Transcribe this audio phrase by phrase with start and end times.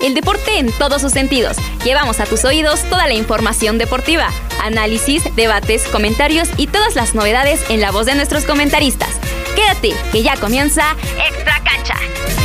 [0.00, 1.56] El deporte en todos sus sentidos.
[1.82, 4.28] Llevamos a tus oídos toda la información deportiva,
[4.62, 9.08] análisis, debates, comentarios y todas las novedades en la voz de nuestros comentaristas.
[9.56, 10.94] Quédate, que ya comienza
[11.26, 12.39] Extra Cancha.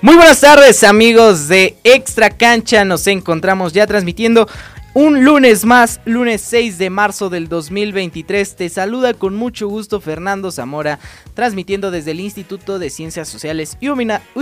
[0.00, 4.48] Muy buenas tardes amigos de Extra Cancha, nos encontramos ya transmitiendo
[4.94, 8.56] un lunes más, lunes 6 de marzo del 2023.
[8.56, 10.98] Te saluda con mucho gusto Fernando Zamora,
[11.34, 13.88] transmitiendo desde el Instituto de Ciencias Sociales y,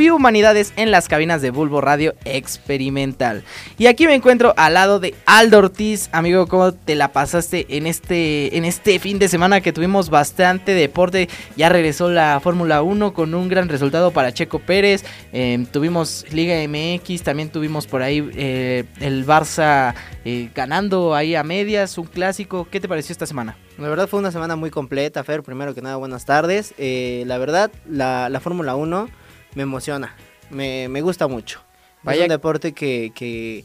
[0.08, 3.42] Humanidades en las cabinas de Bulbo Radio Experimental.
[3.76, 6.08] Y aquí me encuentro al lado de Aldo Ortiz.
[6.12, 10.72] Amigo, ¿cómo te la pasaste en este, en este fin de semana que tuvimos bastante
[10.72, 11.28] deporte?
[11.56, 15.04] Ya regresó la Fórmula 1 con un gran resultado para Checo Pérez.
[15.32, 19.94] Em, tuvimos Liga MX, también tuvimos por ahí eh, el Barça.
[20.24, 22.66] Eh, ganando ahí a medias, un clásico.
[22.70, 23.56] ¿Qué te pareció esta semana?
[23.78, 25.42] La verdad fue una semana muy completa, Fer.
[25.42, 26.74] Primero que nada, buenas tardes.
[26.78, 29.08] Eh, la verdad, la, Fórmula 1
[29.54, 30.14] me emociona,
[30.50, 31.60] me, gusta mucho.
[32.02, 32.20] Vaya...
[32.20, 33.64] Es un deporte que, que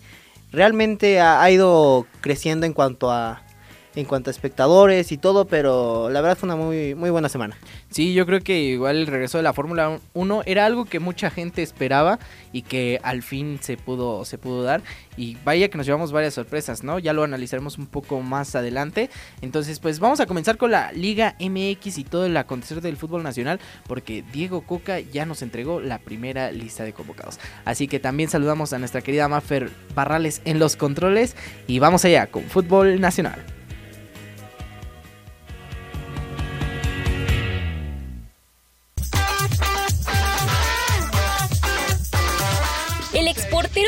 [0.52, 3.42] realmente ha, ido creciendo en cuanto a
[3.95, 7.58] en cuanto a espectadores y todo, pero la verdad fue una muy, muy buena semana.
[7.89, 11.30] Sí, yo creo que igual el regreso de la Fórmula 1 era algo que mucha
[11.30, 12.20] gente esperaba
[12.53, 14.81] y que al fin se pudo, se pudo dar.
[15.17, 17.00] Y vaya que nos llevamos varias sorpresas, ¿no?
[17.00, 19.09] Ya lo analizaremos un poco más adelante.
[19.42, 23.23] Entonces, pues vamos a comenzar con la Liga MX y todo el acontecer del fútbol
[23.23, 27.39] nacional, porque Diego Coca ya nos entregó la primera lista de convocados.
[27.66, 31.36] Así que también saludamos a nuestra querida Maffer Barrales en los controles
[31.67, 33.61] y vamos allá con fútbol nacional.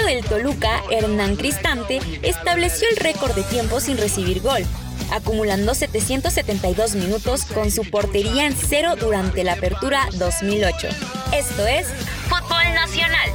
[0.03, 4.63] Portero del Toluca, Hernán Cristante, estableció el récord de tiempo sin recibir gol,
[5.11, 10.87] acumulando 772 minutos con su portería en cero durante la apertura 2008.
[11.33, 11.87] Esto es
[12.27, 13.29] Fútbol Nacional.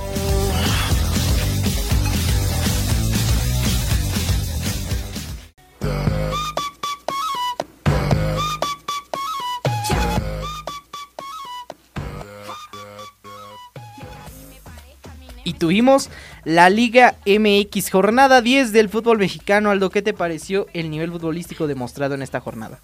[15.45, 16.11] Y tuvimos
[16.49, 19.69] la Liga MX, jornada 10 del fútbol mexicano.
[19.69, 22.81] Aldo, ¿qué te pareció el nivel futbolístico demostrado en esta jornada?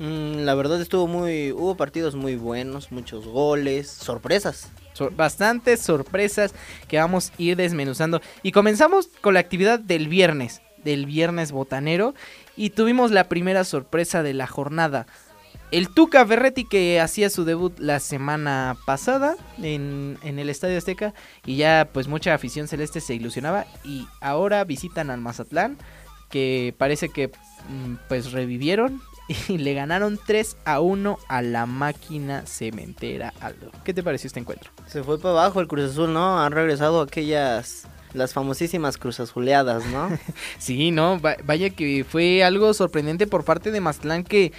[0.00, 1.52] Mm, la verdad estuvo muy...
[1.52, 4.68] Hubo partidos muy buenos, muchos goles, sorpresas.
[5.12, 6.54] bastantes sorpresas
[6.88, 8.20] que vamos a ir desmenuzando.
[8.42, 12.16] Y comenzamos con la actividad del viernes, del viernes botanero.
[12.56, 15.06] Y tuvimos la primera sorpresa de la jornada.
[15.74, 21.14] El Tuca Ferretti que hacía su debut la semana pasada en, el Estadio Azteca
[21.44, 25.76] y ya pues mucha afición celeste se ilusionaba y ahora visitan al Mazatlán
[26.30, 29.02] que parece que mm, pues revivieron
[29.48, 33.72] y le ganaron 3 a 1 a la máquina cementera Aldo.
[33.82, 34.70] ¿Qué te pareció este encuentro?
[34.86, 36.40] Se fue para abajo el Cruz Azul, ¿no?
[36.40, 40.16] Han regresado aquellas las famosísimas Cruz Azuleadas, ¿no?
[40.58, 44.52] sí, no, vaya que fue algo sorprendente por parte de Mazatlán que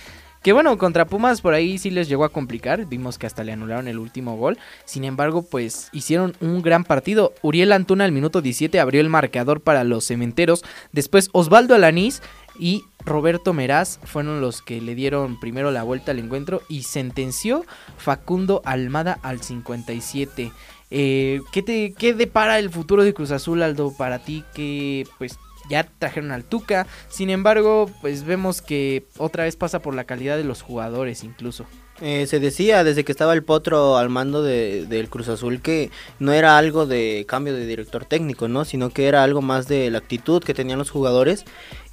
[0.46, 2.86] que bueno, contra Pumas por ahí sí les llegó a complicar.
[2.86, 4.60] Vimos que hasta le anularon el último gol.
[4.86, 7.34] Sin embargo, pues hicieron un gran partido.
[7.42, 10.64] Uriel Antuna al minuto 17 abrió el marcador para los cementeros.
[10.92, 12.22] Después Osvaldo Alanís
[12.60, 17.66] y Roberto Meraz fueron los que le dieron primero la vuelta al encuentro y sentenció
[17.98, 20.52] Facundo Almada al 57.
[20.92, 24.44] Eh, ¿qué, te, ¿Qué depara el futuro de Cruz Azul, Aldo, para ti?
[24.54, 25.40] Que pues
[25.70, 26.88] ya trajeron al Tuca.
[27.10, 31.66] Sin embargo, pues vemos que otra vez pasa por la calidad de los jugadores incluso.
[32.02, 36.34] Eh, se decía desde que estaba el Potro al mando del Cruz Azul que no
[36.34, 38.66] era algo de cambio de director técnico, ¿no?
[38.66, 41.46] Sino que era algo más de la actitud que tenían los jugadores.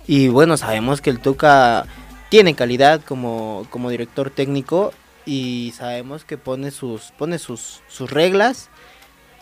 [0.07, 1.87] Y bueno, sabemos que el Tuca
[2.31, 4.93] tiene calidad como, como director técnico
[5.25, 8.71] y sabemos que pone sus, pone sus, sus reglas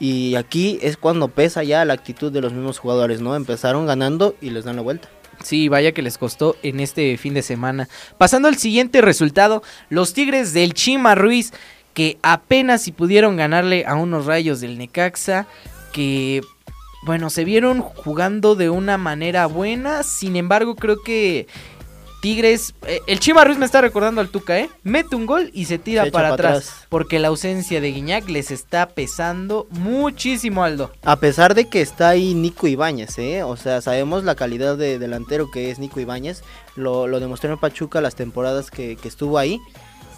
[0.00, 3.36] y aquí es cuando pesa ya la actitud de los mismos jugadores, ¿no?
[3.36, 5.08] Empezaron ganando y les dan la vuelta.
[5.44, 7.88] Sí, vaya que les costó en este fin de semana.
[8.18, 11.52] Pasando al siguiente resultado, los Tigres del Chima Ruiz,
[11.92, 15.46] que apenas si pudieron ganarle a unos rayos del Necaxa,
[15.92, 16.40] que
[17.02, 21.46] bueno, se vieron jugando de una manera buena, sin embargo creo que
[22.20, 24.68] Tigres, eh, el Chima Ruiz me está recordando al Tuca, ¿eh?
[24.82, 28.90] Mete un gol y se tira para, atrás, Porque la ausencia de Guiñac les está
[28.90, 30.92] pesando muchísimo, Aldo.
[31.02, 33.42] A pesar de que está ahí Nico Ibáñez, ¿eh?
[33.42, 36.42] O sea, sabemos la calidad de delantero que es Nico Ibáñez.
[36.76, 39.58] Lo, demostró en Pachuca las temporadas que, estuvo ahí.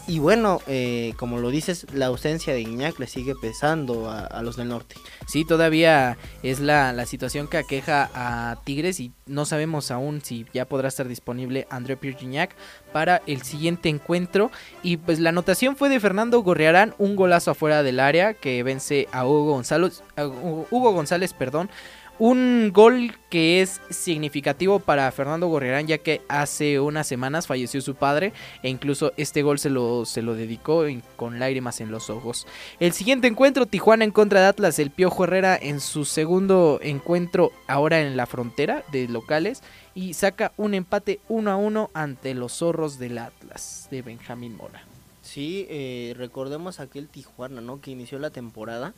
[0.09, 4.57] Y bueno, eh, como lo dices, la ausencia de Iñak le sigue pesando a, los
[4.57, 4.97] del norte.
[5.29, 10.45] Sí, todavía es la, la, situación que aqueja a Tigres y no sabemos aún si
[10.53, 12.49] ya podrá estar disponible André Pierre
[12.93, 14.51] para el siguiente encuentro.
[14.83, 19.09] Y pues la anotación fue de Fernando Gorriarán, un golazo afuera del área que vence
[19.13, 21.71] a Hugo González, a Hugo González, perdón,
[22.19, 27.95] un gol que es significativo para Fernando Gorriarán ya que hace unas semanas falleció su
[27.95, 28.33] padre
[28.63, 30.85] e incluso este gol se lo, se lo dedicó
[31.17, 32.47] con lágrimas en los ojos.
[32.81, 37.51] El siguiente encuentro, Tijuana en contra de Atlas, el Piojo Herrera en su segundo encuentro
[37.67, 39.63] ahora en la frontera de locales
[39.95, 44.85] y saca un empate 1 a 1 ante los zorros del Atlas de Benjamín Mora.
[45.23, 47.81] Sí, eh, recordemos aquel Tijuana, ¿no?
[47.81, 48.93] Que inició la temporada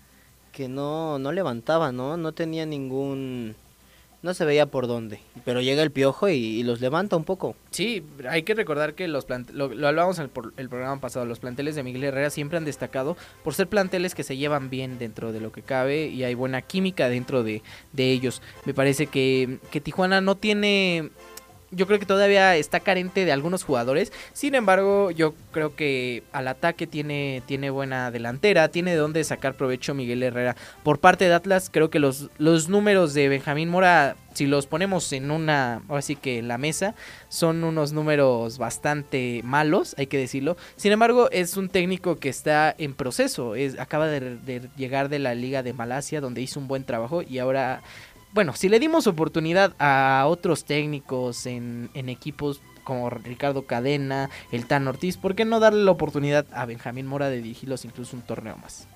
[0.55, 2.17] que no, no levantaba, ¿no?
[2.17, 3.56] No tenía ningún...
[4.23, 7.56] No se veía por dónde, pero llega el piojo y, los levanta un poco.
[7.71, 11.27] Sí, hay que recordar que los planteles, lo, lo, hablábamos en el, el, programa pasado,
[11.27, 14.99] los planteles de Miguel Herrera siempre han destacado por ser planteles que se llevan bien
[14.99, 17.62] dentro de lo que cabe y hay buena química dentro de,
[17.93, 18.41] de ellos.
[18.65, 21.11] Me parece que, que Tijuana no tiene
[21.75, 24.12] yo creo que todavía está carente de algunos jugadores.
[24.32, 29.55] Sin embargo, yo creo que al ataque tiene, tiene buena delantera, tiene de dónde sacar
[29.55, 30.56] provecho Miguel Herrera.
[30.82, 35.12] Por parte de Atlas, creo que los, los números de Benjamín Mora, si los ponemos
[35.12, 36.94] en una, así que en la mesa,
[37.29, 40.56] son unos números bastante malos, hay que decirlo.
[40.77, 43.55] Sin embargo, es un técnico que está en proceso.
[43.55, 47.38] Es, acaba de llegar de la Liga de Malasia, donde hizo un buen trabajo y
[47.38, 47.82] ahora
[48.34, 54.88] bueno, si le dimos oportunidad a otros técnicos en, equipos como Ricardo Cadena, el Tan
[54.88, 58.56] Ortiz, ¿por qué no darle la oportunidad a Benjamín Mora de dirigirlos incluso un torneo
[58.56, 58.88] más?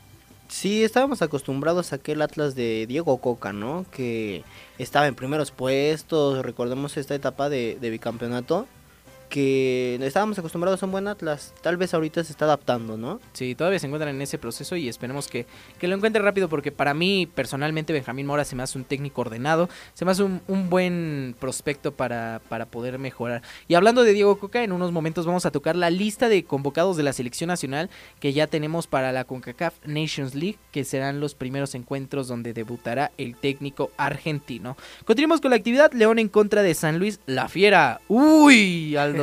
[0.48, 3.86] Sí, estábamos acostumbrados a aquel Atlas de Diego Coca, ¿no?
[3.92, 4.42] Que
[4.78, 8.66] estaba en primeros puestos, recordemos esta etapa de, de bicampeonato
[9.28, 11.54] que estábamos acostumbrados a un buen Atlas.
[11.60, 13.20] Tal vez ahorita se está adaptando, ¿no?
[13.32, 15.46] Sí, todavía se encuentran en ese proceso y esperemos que,
[15.80, 19.68] lo encuentre rápido porque para mí personalmente Benjamín Mora se me hace un técnico ordenado,
[19.94, 23.42] se me hace un, buen prospecto para, para poder mejorar.
[23.68, 26.96] Y hablando de Diego Coca, en unos momentos vamos a tocar la lista de convocados
[26.96, 27.88] de la selección nacional
[28.20, 33.12] que ya tenemos para la CONCACAF Nations League, que serán los primeros encuentros donde debutará
[33.18, 34.76] el técnico argentino.
[35.04, 38.00] Continuamos con la actividad, León en contra de San Luis, la fiera.
[38.08, 39.17] Uy, al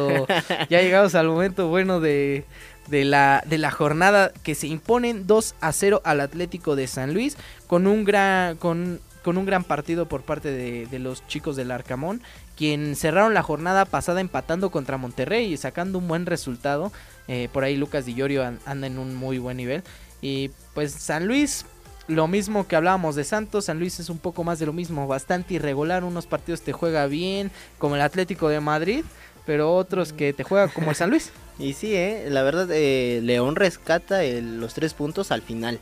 [0.70, 2.46] ya llegamos al momento bueno de,
[2.90, 7.38] la, de la jornada que se imponen 2 a 0 al Atlético de San Luis
[7.68, 12.22] con un gran, con, con un gran partido por parte de, los chicos del Arcamón,
[12.56, 16.92] quien cerraron la jornada pasada empatando contra Monterrey y sacando un buen resultado.
[17.28, 19.82] Eh, por ahí Lucas Di Llorio anda en un muy buen nivel.
[20.22, 21.66] Y pues San Luis,
[22.08, 25.08] lo mismo que hablábamos de Santos, San Luis es un poco más de lo mismo,
[25.08, 27.50] bastante irregular, unos partidos te juega bien,
[27.80, 29.04] como el Atlético de Madrid,
[29.46, 31.32] pero otros que te juegan como el San Luis.
[31.58, 35.80] Y sí, eh, la verdad, eh, León rescata los tres puntos al final.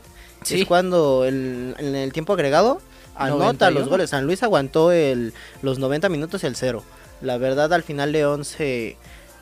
[0.48, 2.80] Es cuando en el tiempo agregado
[3.14, 4.10] anota los goles.
[4.10, 5.32] San Luis aguantó el,
[5.62, 6.82] los 90 minutos el cero.
[7.22, 8.96] La verdad, al final León se,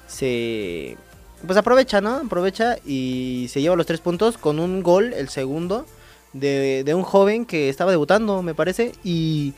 [0.07, 0.97] se
[1.47, 2.17] pues aprovecha, ¿no?
[2.17, 5.87] Aprovecha y se lleva los tres puntos con un gol, el segundo,
[6.33, 8.93] de, de un joven que estaba debutando, me parece.
[9.03, 9.55] Y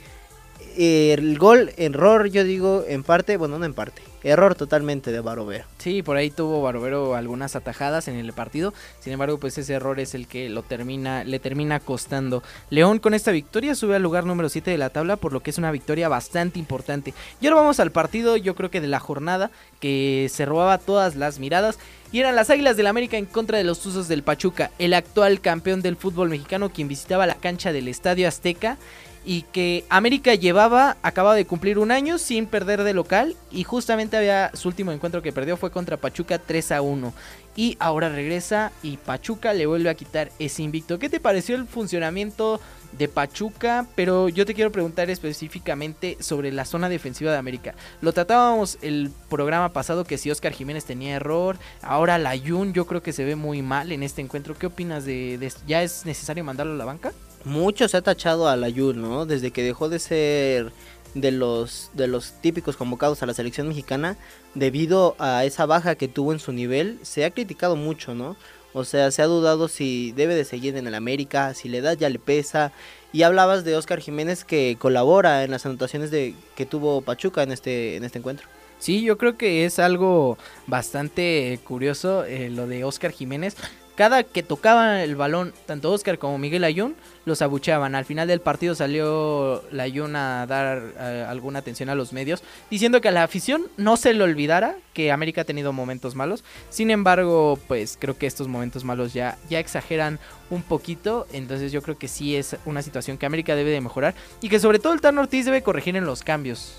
[0.77, 5.65] el gol, error, yo digo, en parte, bueno, no en parte, error totalmente de Barovero.
[5.77, 9.99] Sí, por ahí tuvo Barovero algunas atajadas en el partido, sin embargo, pues ese error
[9.99, 12.43] es el que lo termina, le termina costando.
[12.69, 15.51] León con esta victoria sube al lugar número 7 de la tabla, por lo que
[15.51, 17.13] es una victoria bastante importante.
[17.39, 21.15] Y ahora vamos al partido, yo creo que de la jornada, que se robaba todas
[21.15, 21.77] las miradas.
[22.11, 25.41] Y eran las Águilas del América en contra de los Tuzos del Pachuca, el actual
[25.41, 28.77] campeón del fútbol mexicano, quien visitaba la cancha del Estadio Azteca
[29.25, 34.17] y que América llevaba, acaba de cumplir un año sin perder de local y justamente
[34.17, 37.13] había su último encuentro que perdió fue contra Pachuca 3 a 1
[37.55, 40.99] y ahora regresa y Pachuca le vuelve a quitar ese invicto.
[40.99, 42.59] ¿Qué te pareció el funcionamiento
[42.97, 43.87] de Pachuca?
[43.95, 47.73] Pero yo te quiero preguntar específicamente sobre la zona defensiva de América.
[48.01, 52.85] Lo tratábamos el programa pasado que si Oscar Jiménez tenía error, ahora la Jun yo
[52.85, 54.55] creo que se ve muy mal en este encuentro.
[54.55, 57.13] ¿Qué opinas de, de ya es necesario mandarlo a la banca?
[57.45, 59.25] Mucho se ha tachado a la ¿no?
[59.25, 60.71] Desde que dejó de ser
[61.13, 64.17] de los, de los típicos convocados a la selección mexicana,
[64.53, 68.35] debido a esa baja que tuvo en su nivel, se ha criticado mucho, ¿no?
[68.73, 71.97] O sea, se ha dudado si debe de seguir en el América, si la edad
[71.97, 72.73] ya le pesa.
[73.13, 77.53] Y hablabas de Oscar Jiménez que colabora en las anotaciones de, que tuvo Pachuca en
[77.53, 78.49] este, en este encuentro.
[78.77, 80.37] Sí, yo creo que es algo
[80.67, 83.55] bastante curioso eh, lo de Oscar Jiménez.
[83.95, 87.95] Cada que tocaba el balón, tanto Oscar como Miguel Ayun, los abucheaban.
[87.95, 92.43] Al final del partido salió la Yuna a dar eh, alguna atención a los medios,
[92.69, 96.43] diciendo que a la afición no se le olvidara que América ha tenido momentos malos.
[96.69, 101.27] Sin embargo, pues creo que estos momentos malos ya, ya exageran un poquito.
[101.33, 104.15] Entonces yo creo que sí es una situación que América debe de mejorar.
[104.41, 106.73] Y que sobre todo el Tan Ortiz debe corregir en los cambios.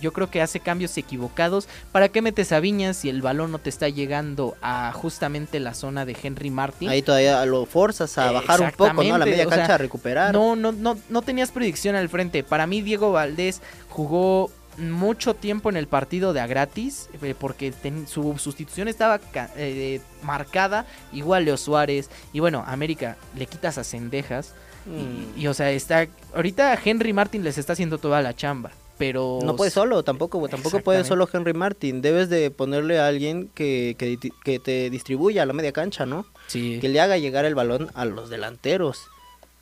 [0.00, 1.68] yo creo que hace cambios equivocados.
[1.92, 5.74] ¿Para qué metes a Viñas si el balón no te está llegando a justamente la
[5.74, 6.88] zona de Henry Martin?
[6.88, 9.14] Ahí todavía lo forzas a bajar un poco, ¿no?
[9.14, 10.32] A la media cancha recuperar.
[10.32, 12.42] No, no, no, no tenías predicción al frente.
[12.42, 17.72] Para mí Diego Valdés jugó mucho tiempo en el partido de a gratis eh, porque
[18.06, 19.20] su sustitución estaba
[19.56, 24.54] eh, marcada igual Leo Suárez y bueno América le quitas a Cendejas
[24.86, 25.38] mm.
[25.38, 29.56] y, o sea está ahorita Henry Martin les está haciendo toda la chamba pero no
[29.56, 34.18] puede solo tampoco tampoco puede solo Henry Martin debes de ponerle a alguien que, que,
[34.44, 36.78] que te distribuya a la media cancha no sí.
[36.80, 39.08] que le haga llegar el balón a los delanteros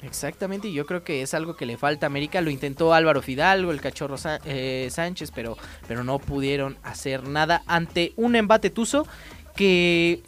[0.03, 2.41] Exactamente, y yo creo que es algo que le falta a América.
[2.41, 8.13] Lo intentó Álvaro Fidalgo, el cachorro eh, Sánchez, pero, pero no pudieron hacer nada ante
[8.17, 9.07] un embate tuso
[9.55, 10.23] que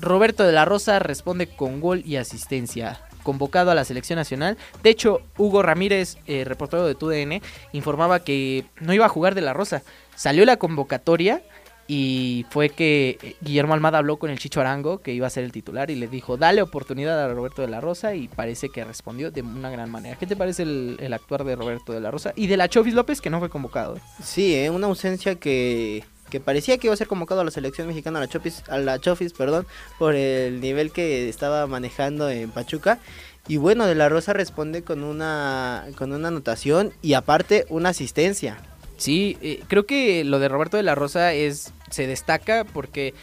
[0.00, 3.00] Roberto de la Rosa responde con gol y asistencia.
[3.22, 4.56] Convocado a la selección nacional.
[4.82, 7.42] De hecho, Hugo Ramírez, eh, reportero de TUDN,
[7.72, 9.82] informaba que no iba a jugar de la Rosa.
[10.14, 11.42] Salió la convocatoria
[11.90, 15.42] y fue que eh, Guillermo Almada habló con el Chicho Arango, que iba a ser
[15.42, 18.84] el titular, y le dijo, dale oportunidad a Roberto de la Rosa, y parece que
[18.84, 20.16] respondió de una gran manera.
[20.16, 22.34] ¿Qué te parece el, actuar de Roberto de la Rosa?
[22.36, 23.98] Y de la Chovis López, que no fue convocado.
[24.22, 24.68] Sí, ¿eh?
[24.68, 28.22] una ausencia que, que parecía que iba a ser convocado a la selección mexicana, a
[28.22, 29.66] la Chofis, a la Chofis, perdón,
[29.98, 32.98] por el nivel que estaba manejando en Pachuca.
[33.46, 38.58] Y bueno, de la Rosa responde con una, con una anotación y aparte una asistencia.
[38.98, 43.14] Sí, eh, creo que lo de Roberto de la Rosa es se destaca porque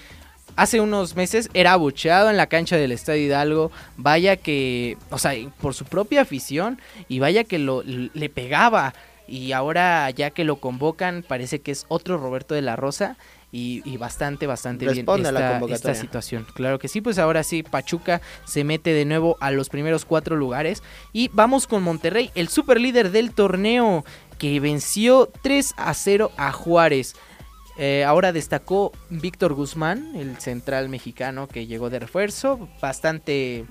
[0.55, 3.71] hace unos meses era abucheado en la cancha del Estadio Hidalgo.
[3.97, 8.93] Vaya que, o sea, por su propia afición y vaya que lo le pegaba.
[9.27, 13.17] Y ahora ya que lo convocan parece que es otro Roberto de la Rosa.
[13.57, 16.45] Y, bastante, bastante bien esta, esta situación.
[16.55, 20.35] Claro que sí, pues ahora sí, Pachuca se mete de nuevo a los primeros cuatro
[20.35, 20.83] lugares.
[21.13, 24.03] Y vamos con Monterrey, el super líder del torneo
[24.37, 27.15] que venció 3 a 0 a Juárez.
[27.77, 33.65] Eh, ahora destacó Víctor Guzmán, el central mexicano que llegó de refuerzo, bastante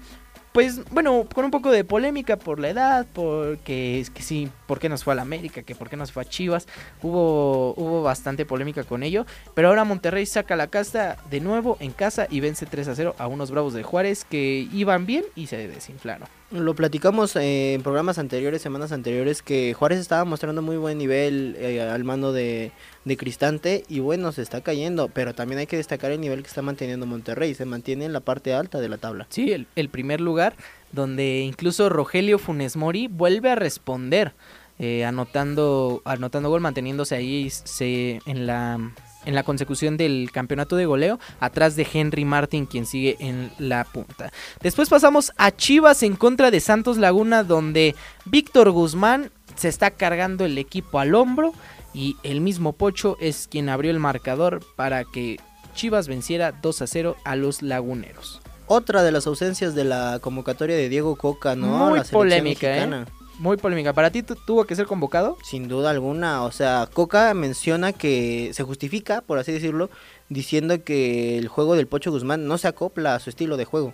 [0.54, 4.78] pues bueno, con un poco de polémica por la edad, porque es que sí, por
[4.78, 6.68] qué nos fue a la América, que por qué nos fue a Chivas,
[7.02, 11.90] hubo, hubo bastante polémica con ello, pero ahora Monterrey saca la casta de nuevo en
[11.90, 15.48] casa y vence 3 a 0 a unos Bravos de Juárez que iban bien y
[15.48, 16.28] se desinflaron.
[16.54, 21.82] Lo platicamos en programas anteriores, semanas anteriores, que Juárez estaba mostrando muy buen nivel eh,
[21.82, 22.70] al mando de,
[23.04, 26.48] de Cristante y bueno, se está cayendo, pero también hay que destacar el nivel que
[26.48, 29.26] está manteniendo Monterrey, se mantiene en la parte alta de la tabla.
[29.30, 30.54] Sí, el, primer lugar,
[30.92, 34.32] donde incluso Rogelio Funes Mori vuelve a responder,
[34.78, 38.92] eh, anotando, anotando gol, manteniéndose ahí se, en la
[39.24, 43.84] en la consecución del campeonato de goleo, atrás de Henry Martin, quien sigue en la
[43.84, 44.32] punta.
[44.60, 50.44] Después pasamos a Chivas en contra de Santos Laguna, donde Víctor Guzmán se está cargando
[50.44, 51.52] el equipo al hombro
[51.92, 55.38] y el mismo Pocho es quien abrió el marcador para que
[55.74, 58.40] Chivas venciera 2 a 0 a los laguneros.
[58.66, 61.90] Otra de las ausencias de la convocatoria de Diego Coca, ¿no?
[61.90, 63.04] Muy polémica, ¿eh?
[63.38, 63.92] Muy polémica.
[63.92, 65.36] ¿Para ti tuvo que ser convocado?
[65.42, 66.44] Sin duda alguna.
[66.44, 69.90] O sea, Coca menciona que se justifica, por así decirlo,
[70.28, 73.92] diciendo que el juego del Pocho Guzmán no se acopla a su estilo de juego.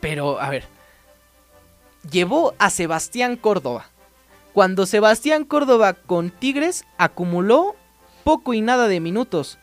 [0.00, 0.64] Pero, a ver.
[2.10, 3.86] Llevó a Sebastián Córdoba
[4.54, 7.74] cuando Sebastián Córdoba con Tigres acumuló
[8.22, 9.58] poco y nada de minutos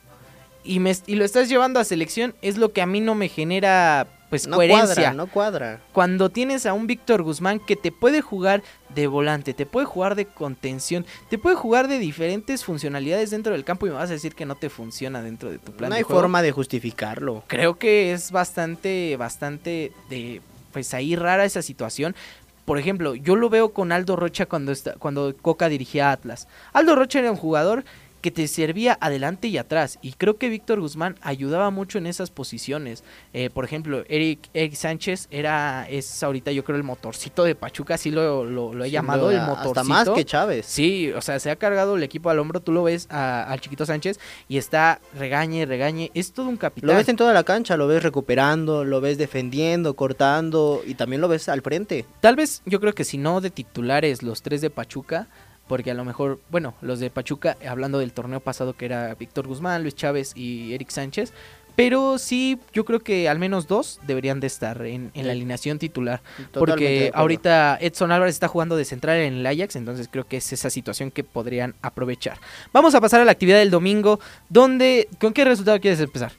[0.66, 3.30] y, me, y lo estás llevando a selección es lo que a mí no me
[3.30, 4.96] genera pues no coherencia.
[4.96, 5.82] Cuadra, no cuadra.
[5.92, 8.64] Cuando tienes a un Víctor Guzmán que te puede jugar
[8.96, 13.66] de volante, te puede jugar de contención, te puede jugar de diferentes funcionalidades dentro del
[13.66, 15.90] campo y me vas a decir que no te funciona dentro de tu plan.
[15.90, 17.44] No hay forma de justificarlo.
[17.48, 22.16] Creo que es bastante, bastante de, pues ahí rara esa situación
[22.64, 26.48] por ejemplo, yo lo veo con Aldo Rocha cuando, está, cuando Coca dirigía a Atlas.
[26.72, 27.84] Aldo Rocha era un jugador
[28.22, 30.00] que te servía adelante y atrás.
[30.02, 33.04] Y creo que Víctor Guzmán ayudaba mucho en esas posiciones.
[33.34, 38.12] Eh, por ejemplo, Eric, Sánchez era, es ahorita yo creo el motorcito de Pachuca, así
[38.12, 39.82] lo, lo, he llamado, el motorcito.
[39.82, 40.66] Hasta más que Chávez.
[40.66, 43.86] Sí, o sea, se ha cargado el equipo al hombro, tú lo ves al chiquito
[43.86, 46.90] Sánchez y está regañe, regañe, es todo un capitán.
[46.90, 51.22] Lo ves en toda la cancha, lo ves recuperando, lo ves defendiendo, cortando y también
[51.22, 52.06] lo ves al frente.
[52.20, 55.28] Tal vez yo creo que si no de titulares los tres de Pachuca,
[55.72, 59.48] porque a lo mejor, bueno, los de Pachuca, hablando del torneo pasado que era Víctor
[59.48, 61.32] Guzmán, Luis Chávez y Eric Sánchez,
[61.78, 65.80] Pero sí, yo creo que al menos dos deberían de estar en, en la alineación
[65.80, 66.20] titular.
[66.52, 70.36] Totalmente Porque ahorita Edson Álvarez está jugando de central en el Ajax, entonces creo que
[70.36, 72.38] es esa situación que podrían aprovechar.
[72.74, 76.34] Vamos a pasar a la actividad del domingo, donde ¿con qué resultado quieres empezar?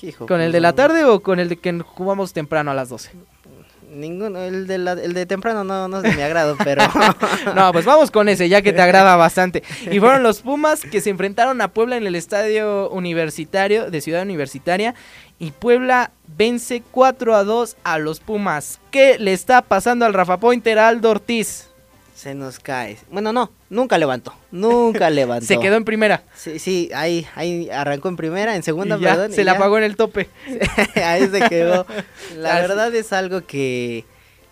[0.00, 2.74] Hijo, ¿Con el pues, de la tarde o con el de que jugamos temprano a
[2.74, 3.10] las 12?
[3.94, 6.82] Ninguno, el de, la- el de temprano no, no es de mi agrado, pero...
[7.54, 9.62] No, pues vamos con ese, ya que te agrada bastante.
[9.90, 14.22] Y fueron los Pumas que se enfrentaron a Puebla en el estadio universitario de Ciudad
[14.22, 14.94] Universitaria.
[15.38, 18.80] Y Puebla vence 4 a 2 a los Pumas.
[18.90, 21.68] ¿Qué le está pasando al Rafa Pointer Aldo Ortiz?
[22.14, 22.96] Se nos cae.
[23.10, 24.34] Bueno, no, nunca levantó.
[24.52, 25.46] Nunca levantó.
[25.46, 26.22] Se quedó en primera.
[26.34, 29.32] Sí, sí, ahí, ahí arrancó en primera, en segunda, y ya, perdón.
[29.32, 29.58] se y la ya.
[29.58, 30.28] apagó en el tope.
[30.94, 31.86] ahí se quedó.
[32.36, 34.04] La verdad es algo que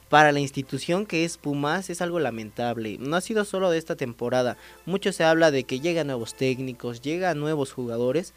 [0.09, 2.99] para la institución que es Pumas es algo lamentable.
[3.01, 4.59] No ha sido solo de esta temporada.
[4.85, 8.35] Mucho se habla de que llegan nuevos técnicos, llegan nuevos jugadores,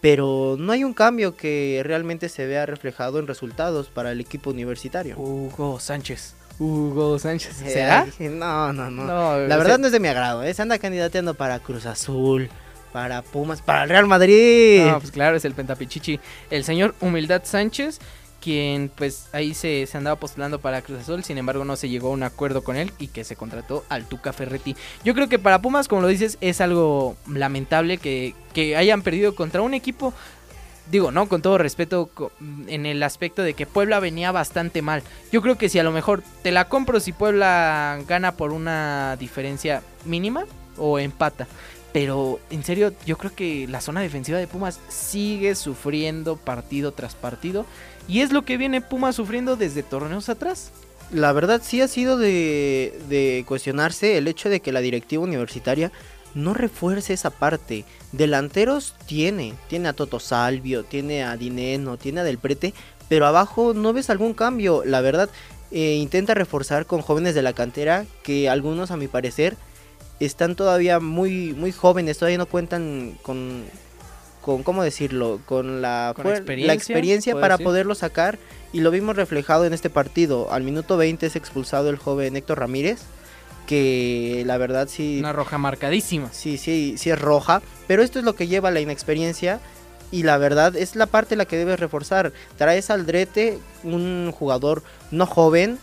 [0.00, 4.50] pero no hay un cambio que realmente se vea reflejado en resultados para el equipo
[4.50, 5.18] universitario.
[5.18, 6.34] Hugo Sánchez.
[6.58, 7.62] Hugo Sánchez.
[7.62, 8.06] Eh, ¿Será?
[8.18, 9.04] No, no, no.
[9.04, 10.42] No, La verdad sea, no es de mi agrado.
[10.42, 10.52] ¿eh?
[10.52, 12.48] Se anda candidateando para Cruz Azul,
[12.92, 14.84] para Pumas, para el Real Madrid.
[14.86, 16.18] No, pues claro, es el pentapichichi.
[16.50, 18.00] El señor Humildad Sánchez,
[18.40, 22.08] quien pues ahí se, se andaba postulando para Cruz Azul, sin embargo no se llegó
[22.08, 24.76] a un acuerdo con él y que se contrató al Tuca Ferretti.
[25.04, 29.34] Yo creo que para Pumas, como lo dices, es algo lamentable que, que hayan perdido
[29.34, 30.12] contra un equipo...
[30.90, 32.32] Digo, no, con todo respeto, co-
[32.66, 35.02] en el aspecto de que Puebla venía bastante mal.
[35.30, 39.16] Yo creo que si a lo mejor te la compro si Puebla gana por una
[39.18, 40.44] diferencia mínima
[40.78, 41.46] o empata.
[41.92, 47.14] Pero en serio, yo creo que la zona defensiva de Pumas sigue sufriendo partido tras
[47.14, 47.66] partido.
[48.06, 50.70] Y es lo que viene Pumas sufriendo desde torneos atrás.
[51.10, 55.90] La verdad sí ha sido de, de cuestionarse el hecho de que la directiva universitaria
[56.34, 57.84] no refuerce esa parte.
[58.12, 62.74] Delanteros tiene, tiene a Toto Salvio, tiene a Dineno, tiene a Del Prete,
[63.08, 64.82] pero abajo no ves algún cambio.
[64.84, 65.30] La verdad,
[65.70, 69.56] eh, intenta reforzar con jóvenes de la cantera que algunos a mi parecer
[70.20, 73.64] están todavía muy, muy jóvenes, todavía no cuentan con,
[74.40, 75.40] con ¿cómo decirlo?
[75.46, 78.38] Con la, Con experiencia, la experiencia puede para poderlo sacar
[78.72, 80.52] y lo vimos reflejado en este partido.
[80.52, 83.00] Al minuto 20 es expulsado el joven Héctor Ramírez,
[83.68, 86.30] que la verdad sí, Una roja marcadísima.
[86.32, 89.60] sí, sí, sí es roja, pero esto es lo que lleva a la inexperiencia
[90.10, 92.32] y la verdad es la parte la que debes reforzar.
[92.56, 95.78] Traes al Drete, un jugador no joven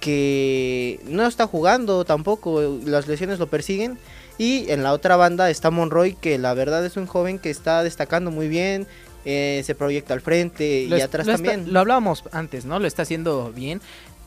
[0.00, 3.98] que no está jugando tampoco, las lesiones lo persiguen.
[4.36, 7.82] Y en la otra banda está Monroy, que la verdad es un joven que está
[7.84, 8.86] destacando muy bien,
[9.24, 11.72] eh, se proyecta al frente Lo y atrás lo está- también.
[11.72, 12.78] lo hablábamos antes, ¿no?
[12.80, 13.80] Lo está haciendo bien.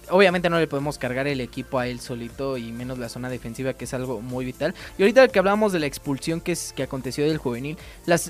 [0.09, 3.73] Obviamente no le podemos cargar el equipo a él solito y menos la zona defensiva
[3.73, 4.73] que es algo muy vital.
[4.97, 7.77] Y ahorita que hablamos de la expulsión que, es, que aconteció del juvenil,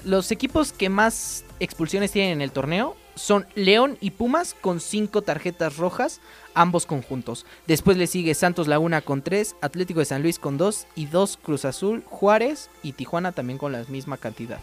[0.05, 5.23] los equipos que más expulsiones tienen en el torneo son León y Pumas con cinco
[5.23, 6.21] tarjetas rojas,
[6.53, 7.45] ambos conjuntos.
[7.65, 11.37] Después le sigue Santos Laguna con tres, Atlético de San Luis con dos y dos
[11.41, 14.59] Cruz Azul, Juárez y Tijuana también con la misma cantidad.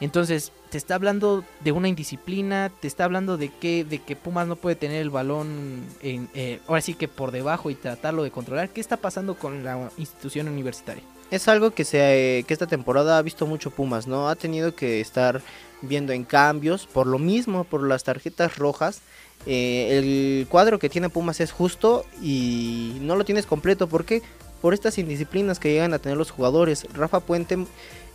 [0.00, 4.46] Entonces, te está hablando de una indisciplina, te está hablando de que, de que Pumas
[4.46, 8.30] no puede tener el balón en, eh, ahora sí que por debajo y tratarlo de
[8.30, 8.68] controlar.
[8.68, 11.02] ¿Qué está pasando con la institución universitaria?
[11.30, 14.28] Es algo que, se, que esta temporada ha visto mucho Pumas, ¿no?
[14.28, 15.42] Ha tenido que estar
[15.82, 19.02] viendo en cambios por lo mismo, por las tarjetas rojas.
[19.46, 23.88] Eh, el cuadro que tiene Pumas es justo y no lo tienes completo.
[23.88, 24.22] ¿Por qué?
[24.62, 26.86] Por estas indisciplinas que llegan a tener los jugadores.
[26.94, 27.58] Rafa Puente,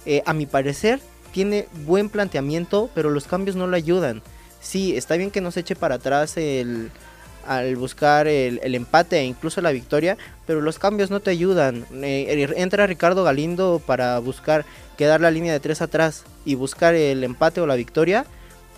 [0.06, 1.00] eh, a mi parecer,
[1.34, 4.22] tiene buen planteamiento, pero los cambios no lo ayudan.
[4.62, 6.36] Sí, está bien que no se eche para atrás
[7.46, 10.18] al buscar el, empate e incluso la victoria,
[10.48, 11.86] pero los cambios no te ayudan.
[12.02, 14.64] Eh, entra Ricardo Galindo para buscar
[14.98, 18.26] quedar la línea de tres atrás y buscar el empate o la victoria.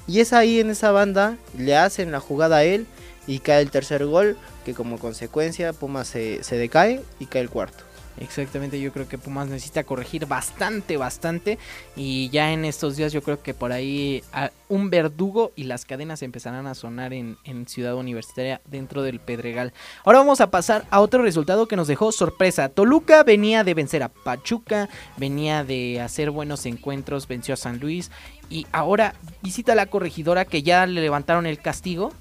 [0.08, 2.88] Y es ahí en esa banda, le hacen la jugada a él
[3.28, 7.50] y cae el tercer gol, que como consecuencia Pumas se, se decae y cae el
[7.50, 7.85] cuarto.
[8.18, 11.58] Exactamente, yo creo que Pumas necesita corregir bastante, bastante.
[11.98, 15.84] Y ya en estos días yo creo que por ahí a- un verdugo y las
[15.84, 19.74] cadenas empezarán a sonar en, en Ciudad Universitaria dentro del Pedregal.
[20.06, 22.70] Ahora vamos a pasar a otro resultado que nos dejó sorpresa.
[22.70, 28.12] Toluca venía de vencer a Pachuca, venía de hacer buenos encuentros, venció a San Luis.
[28.50, 32.14] Y ahora visita a la corregidora que ya le levantaron el castigo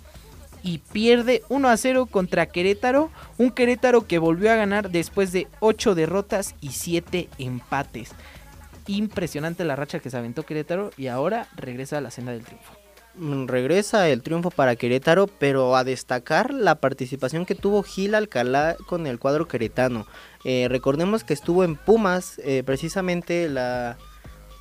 [0.65, 3.11] y pierde 1 a 0 contra Querétaro.
[3.39, 8.11] Un Querétaro que volvió a ganar después de 8 derrotas y 7 empates.
[8.87, 12.73] Impresionante la racha que se aventó Querétaro y ahora regresa a la senda del triunfo.
[13.17, 18.77] Mm, Regresa el triunfo para Querétaro, pero a destacar la participación que tuvo Gil Alcalá
[18.87, 20.07] con el cuadro queretano.
[20.45, 23.99] Eh, recordemos que estuvo en Pumas, eh, precisamente la,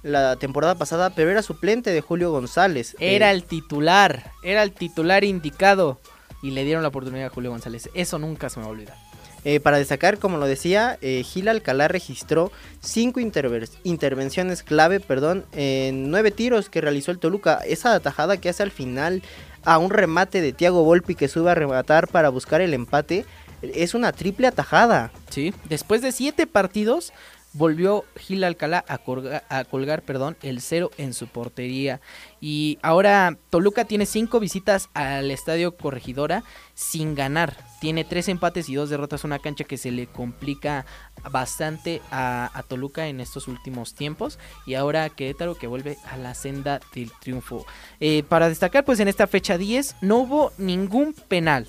[0.04, 2.96] la temporada pasada, pero era suplente de Julio González.
[3.00, 6.00] Era Eh, el titular, era el titular indicado
[6.42, 7.90] y le dieron la oportunidad a Julio González.
[7.94, 8.98] Eso nunca se me va a olvidar.
[9.46, 16.10] Eh, para destacar, como lo decía, eh, Gil Alcalá registró cinco intervenciones clave, perdón, en
[16.10, 17.60] nueve tiros que realizó el Toluca.
[17.66, 19.22] Esa atajada que hace al final
[19.66, 23.26] a un remate de Thiago Volpi que sube a rematar para buscar el empate,
[23.62, 25.12] es una triple atajada.
[25.30, 27.12] Sí, después de siete partidos
[27.54, 32.02] volvió Gil Alcalá a, colga- a colgar perdón, el cero en su portería.
[32.42, 37.56] Y ahora Toluca tiene cinco visitas al estadio Corregidora sin ganar.
[37.80, 40.86] Tiene tres empates y dos derrotas, una cancha que se le complica
[41.32, 44.40] bastante a, a Toluca en estos últimos tiempos.
[44.66, 47.66] Y ahora Querétaro que vuelve a la senda del triunfo.
[48.00, 51.68] Eh, para destacar, pues en esta fecha 10 no hubo ningún penal.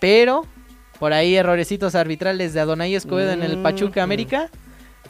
[0.00, 0.46] Pero
[0.98, 4.08] por ahí errorecitos arbitrales de Adonai Escobedo en el Pachuca Mm.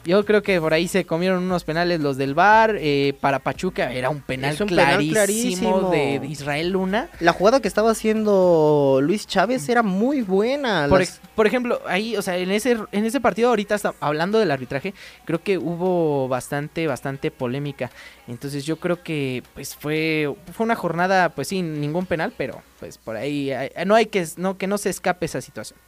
[0.05, 2.75] Yo creo que por ahí se comieron unos penales los del VAR.
[2.79, 5.91] eh, para Pachuca era un penal, un penal clarísimo, clarísimo.
[5.91, 7.09] de Israel Luna.
[7.19, 10.87] La jugada que estaba haciendo Luis Chávez era muy buena.
[10.89, 14.39] Por, Las- por ejemplo, ahí, o sea, en ese, en ese partido ahorita está, hablando
[14.39, 14.93] del arbitraje,
[15.25, 17.91] creo que hubo bastante, bastante polémica.
[18.27, 22.97] Entonces yo creo que pues fue, fue una jornada, pues sin ningún penal, pero pues
[22.97, 23.51] por ahí
[23.85, 25.79] no hay que, no, que no se escape esa situación.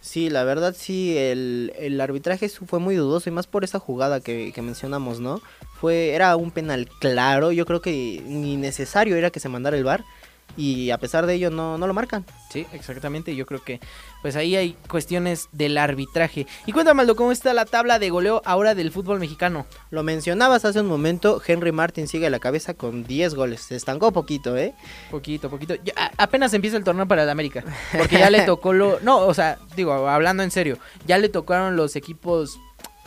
[0.00, 4.20] Sí, la verdad sí, el, el arbitraje fue muy dudoso y más por esa jugada
[4.20, 5.42] que, que mencionamos, ¿no?
[5.78, 9.84] Fue, era un penal claro, yo creo que ni necesario era que se mandara el
[9.84, 10.04] VAR
[10.56, 12.24] y a pesar de ello no, no lo marcan.
[12.50, 13.34] Sí, exactamente.
[13.36, 13.80] Yo creo que
[14.22, 16.46] pues ahí hay cuestiones del arbitraje.
[16.66, 19.66] Y cuéntame, Aldo, ¿cómo está la tabla de goleo ahora del fútbol mexicano?
[19.90, 23.76] Lo mencionabas hace un momento, Henry Martin sigue a la cabeza con 10 goles, se
[23.76, 24.74] estancó poquito, ¿eh?
[25.10, 25.74] Poquito, poquito.
[25.96, 27.64] A- apenas empieza el torneo para el América.
[27.96, 28.98] Porque ya le tocó lo...
[29.00, 32.58] No, o sea, digo, hablando en serio, ya le tocaron los equipos,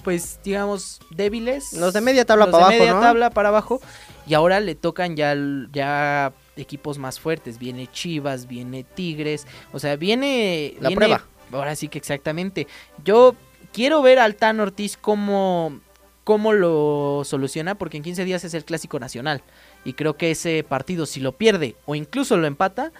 [0.03, 1.73] pues, digamos, débiles.
[1.73, 3.01] Los de media tabla Los para de abajo, media ¿no?
[3.01, 3.81] tabla para abajo.
[4.25, 5.35] Y ahora le tocan ya,
[5.73, 7.57] ya equipos más fuertes.
[7.59, 9.47] Viene Chivas, viene Tigres.
[9.71, 10.75] O sea, viene...
[10.79, 11.25] La viene- prueba.
[11.51, 12.67] Ahora sí que exactamente.
[13.03, 13.35] Yo
[13.71, 15.79] quiero ver al Tan Ortiz cómo,
[16.23, 17.75] cómo lo soluciona.
[17.75, 19.43] Porque en 15 días es el Clásico Nacional.
[19.85, 22.91] Y creo que ese partido, si lo pierde o incluso lo empata,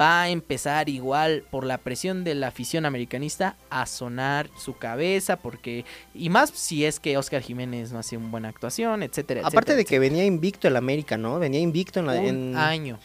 [0.00, 5.36] va a empezar igual por la presión de la afición americanista a sonar su cabeza.
[5.36, 9.40] Porque, y más si es que Oscar Jiménez no hace una buena actuación, etcétera.
[9.40, 11.38] Aparte etcétera, de que venía invicto el América, ¿no?
[11.38, 12.14] Venía invicto en la...
[12.14, 12.98] un en- año.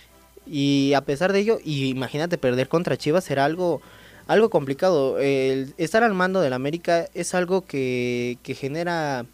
[0.45, 3.81] Y a pesar de ello, y imagínate perder contra Chivas será algo
[4.27, 5.19] algo complicado.
[5.19, 9.25] El estar al mando del América es algo que, que genera,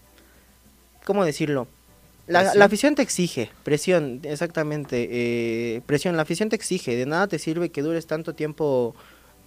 [1.05, 1.67] ¿cómo decirlo?
[2.27, 7.27] La, la afición te exige, presión, exactamente, eh, presión, la afición te exige, de nada
[7.27, 8.95] te sirve que dures tanto tiempo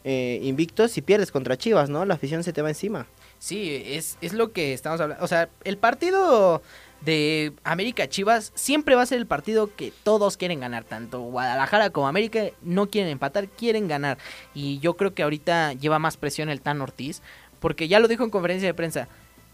[0.03, 2.07] eh, invicto si pierdes contra Chivas, ¿no?
[2.07, 3.07] La afición se te va encima.
[3.38, 5.23] Sí, es, es lo que estamos hablando.
[5.23, 6.62] O sea, el partido
[7.03, 10.85] de América Chivas siempre va a ser el partido que todos quieren ganar.
[10.85, 14.16] Tanto Guadalajara como América no quieren empatar, quieren ganar.
[14.55, 17.21] Y yo creo que ahorita lleva más presión el Tan Ortiz.
[17.61, 19.09] Porque ya lo dijo en conferencia de prensa.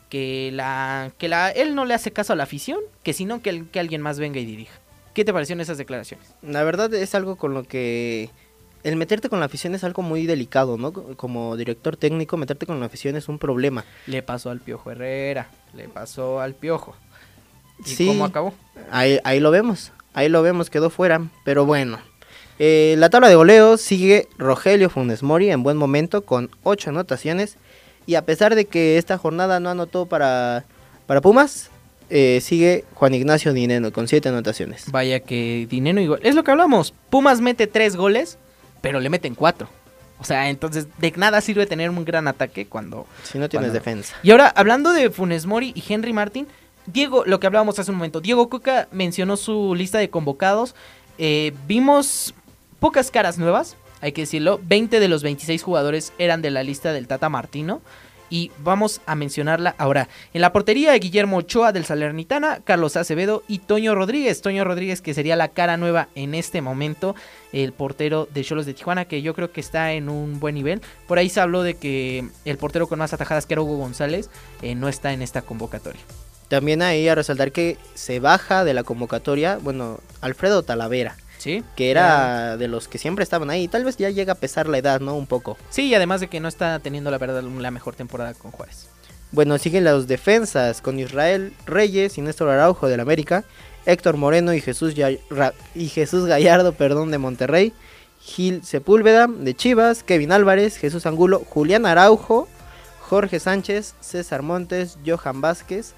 [0.09, 2.79] Que la que la él no le hace caso a la afición.
[3.03, 4.75] Que sino que, el- que alguien más venga y dirija.
[5.15, 6.35] ¿Qué te parecieron esas declaraciones?
[6.43, 8.31] La verdad es algo con lo que
[8.85, 10.93] el meterte con la afición es algo muy delicado, ¿no?
[10.93, 13.85] Como director técnico, meterte con la afición es un problema.
[14.07, 15.49] Le pasó al Piojo Herrera.
[15.75, 16.95] Le pasó al Piojo.
[17.85, 18.07] ¿Y Sí.
[18.07, 18.55] cómo acabó?
[18.91, 21.99] Ahí, ahí lo vemos, ahí lo vemos, quedó fuera, pero bueno.
[22.59, 27.57] Eh, la tabla de goleo sigue Rogelio Funes Mori en buen momento con 8 anotaciones.
[28.07, 30.65] Y a pesar de que esta jornada no anotó para,
[31.07, 31.71] para Pumas,
[32.09, 34.91] eh, sigue Juan Ignacio Dineno con 7 anotaciones.
[34.93, 36.21] Vaya que dinero y gol.
[36.23, 36.95] Es lo que hablamos.
[37.11, 38.39] Pumas mete tres goles,
[38.81, 39.69] pero le meten cuatro.
[40.19, 43.07] O sea, entonces de nada sirve tener un gran ataque cuando...
[43.25, 44.15] Si no tienes Cuando- defensa.
[44.23, 46.47] Y ahora, hablando de Funes Mori y Henry Martin,
[46.87, 50.75] Diego, lo que hablábamos hace un momento, Diego Coca mencionó su lista de convocados.
[51.19, 52.33] Eh, vimos
[52.79, 54.61] pocas caras nuevas, hay que decirlo.
[54.63, 57.81] 20 de los 26 jugadores eran de la lista del Tata Martino.
[58.29, 60.09] Y vamos a mencionarla ahora.
[60.35, 64.43] En la portería, Guillermo Ochoa del Salernitana, Carlos Acevedo y Toño Rodríguez.
[64.43, 67.15] Toño Rodríguez, que sería la cara nueva en este momento,
[67.53, 70.83] el portero de Cholos de Tijuana, que yo creo que está en un buen nivel.
[71.07, 74.29] Por ahí se habló de que el portero con más atajadas, que era Hugo González,
[74.61, 76.01] eh, no está en esta convocatoria.
[76.49, 81.63] También ahí a resaltar que se baja de la convocatoria, bueno, Alfredo Talavera, ¿Sí?
[81.77, 83.69] que era de los que siempre estaban ahí.
[83.69, 85.15] Tal vez ya llega a pesar la edad, ¿no?
[85.15, 85.57] Un poco.
[85.71, 88.89] Sí, y además de que no está teniendo la verdad la mejor temporada con Juárez.
[89.33, 93.45] Bueno, siguen las defensas con Israel Reyes y Néstor Araujo del América,
[93.85, 95.11] Héctor Moreno y Jesús, Ya-
[95.75, 97.73] y Jesús Gallardo perdón, de Monterrey,
[98.21, 102.49] Gil Sepúlveda de Chivas, Kevin Álvarez, Jesús Angulo, Julián Araujo,
[103.01, 105.95] Jorge Sánchez, César Montes, Johan Vázquez,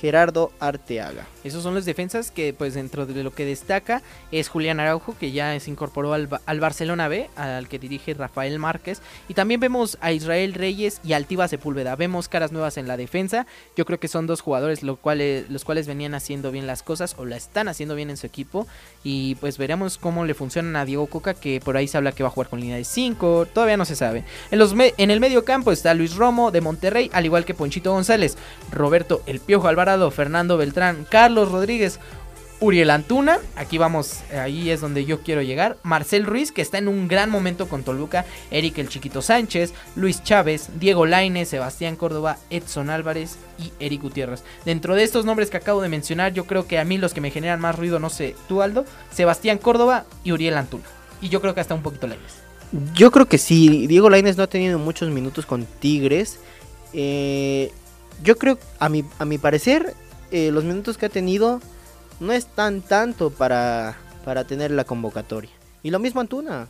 [0.00, 1.26] Gerardo Arteaga.
[1.48, 5.32] Esos son los defensas que pues dentro de lo que destaca es Julián Araujo que
[5.32, 9.00] ya se incorporó al, al, Barcelona B, al que dirige Rafael Márquez.
[9.28, 11.96] Y también vemos a Israel Reyes y Altiva Sepúlveda.
[11.96, 13.46] Vemos caras nuevas en la defensa.
[13.76, 17.24] Yo creo que son dos jugadores cuales, los cuales venían haciendo bien las cosas o
[17.24, 18.66] la están haciendo bien en su equipo.
[19.04, 22.22] Y pues veremos cómo le funcionan a Diego Coca que por ahí se habla que
[22.22, 23.48] va a jugar con línea de 5.
[23.52, 24.24] Todavía no se sabe.
[24.50, 27.92] En, los en el medio campo está Luis Romo de Monterrey, al igual que Ponchito
[27.92, 28.36] González,
[28.70, 32.00] Roberto El Piojo Alvarado, Fernando Beltrán, Carlos Rodríguez,
[32.60, 35.78] Uriel Antuna, aquí vamos, ahí es donde yo quiero llegar.
[35.84, 38.24] Marcel Ruiz, que está en un gran momento con Toluca.
[38.50, 44.42] Eric el Chiquito Sánchez, Luis Chávez, Diego Laine, Sebastián Córdoba, Edson Álvarez y Eric Gutiérrez.
[44.64, 47.20] Dentro de estos nombres que acabo de mencionar, yo creo que a mí los que
[47.20, 50.84] me generan más ruido, no sé, tú Aldo, Sebastián Córdoba y Uriel Antuna.
[51.20, 52.38] Y yo creo que hasta un poquito Laines.
[52.94, 56.40] Yo creo que sí, Diego Laines no ha tenido muchos minutos con Tigres.
[56.92, 57.70] Eh,
[58.24, 59.94] yo creo, a a mi parecer,
[60.30, 61.60] eh, los minutos que ha tenido
[62.20, 65.50] no están tanto para, para tener la convocatoria.
[65.82, 66.68] Y lo mismo Antuna.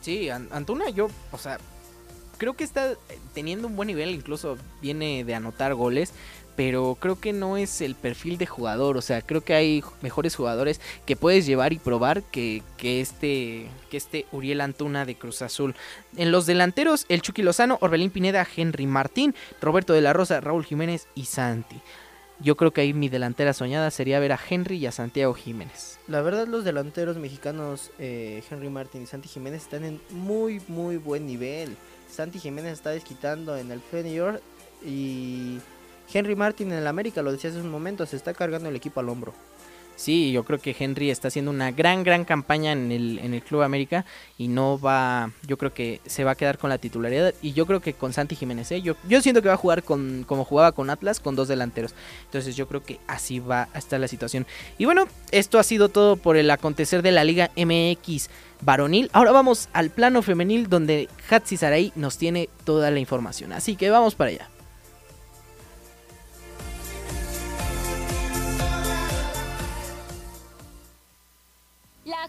[0.00, 1.58] Sí, Antuna yo, o sea,
[2.38, 2.94] creo que está
[3.34, 6.12] teniendo un buen nivel, incluso viene de anotar goles,
[6.56, 10.34] pero creo que no es el perfil de jugador, o sea, creo que hay mejores
[10.34, 15.42] jugadores que puedes llevar y probar que, que, este, que este Uriel Antuna de Cruz
[15.42, 15.74] Azul.
[16.16, 20.64] En los delanteros, el Chucky Lozano, Orbelín Pineda, Henry Martín, Roberto de la Rosa, Raúl
[20.64, 21.76] Jiménez y Santi.
[22.40, 25.98] Yo creo que ahí mi delantera soñada sería ver a Henry y a Santiago Jiménez.
[26.06, 30.98] La verdad los delanteros mexicanos eh, Henry Martín y Santi Jiménez están en muy muy
[30.98, 31.76] buen nivel.
[32.10, 34.42] Santi Jiménez está desquitando en el Fenyor
[34.84, 35.58] y
[36.12, 39.00] Henry Martin en el América, lo decía hace un momento, se está cargando el equipo
[39.00, 39.32] al hombro.
[39.96, 43.42] Sí, yo creo que Henry está haciendo una gran, gran campaña en el, en el
[43.42, 44.04] Club América
[44.36, 47.64] y no va, yo creo que se va a quedar con la titularidad y yo
[47.66, 48.82] creo que con Santi Jiménez, ¿eh?
[48.82, 51.94] yo, yo siento que va a jugar con, como jugaba con Atlas, con dos delanteros.
[52.26, 54.46] Entonces yo creo que así va a estar la situación.
[54.76, 58.28] Y bueno, esto ha sido todo por el acontecer de la Liga MX
[58.60, 59.08] varonil.
[59.14, 63.52] Ahora vamos al plano femenil donde Hatsi Saray nos tiene toda la información.
[63.52, 64.55] Así que vamos para allá.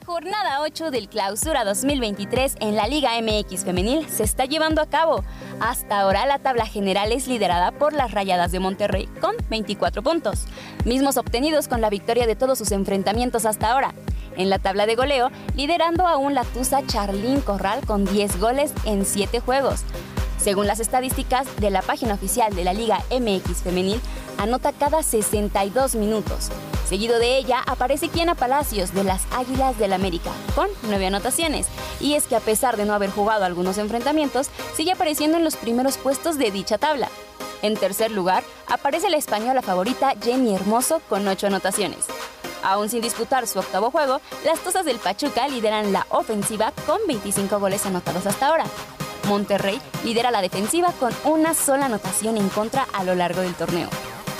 [0.07, 5.21] Jornada 8 del Clausura 2023 en la Liga MX Femenil se está llevando a cabo.
[5.59, 10.45] Hasta ahora la tabla general es liderada por las Rayadas de Monterrey con 24 puntos,
[10.85, 13.93] mismos obtenidos con la victoria de todos sus enfrentamientos hasta ahora.
[14.37, 19.05] En la tabla de goleo, liderando aún la Tusa Charlín Corral con 10 goles en
[19.05, 19.83] 7 juegos.
[20.37, 23.99] Según las estadísticas de la página oficial de la Liga MX Femenil,
[24.37, 26.49] anota cada 62 minutos.
[26.87, 31.67] Seguido de ella aparece Kiana Palacios de las Águilas del América, con nueve anotaciones.
[31.99, 35.57] Y es que a pesar de no haber jugado algunos enfrentamientos, sigue apareciendo en los
[35.57, 37.09] primeros puestos de dicha tabla.
[37.61, 42.05] En tercer lugar, aparece la española favorita Jenny Hermoso con ocho anotaciones.
[42.63, 47.59] Aún sin disputar su octavo juego, las Tuzas del Pachuca lideran la ofensiva con 25
[47.59, 48.65] goles anotados hasta ahora.
[49.27, 53.89] Monterrey lidera la defensiva con una sola anotación en contra a lo largo del torneo.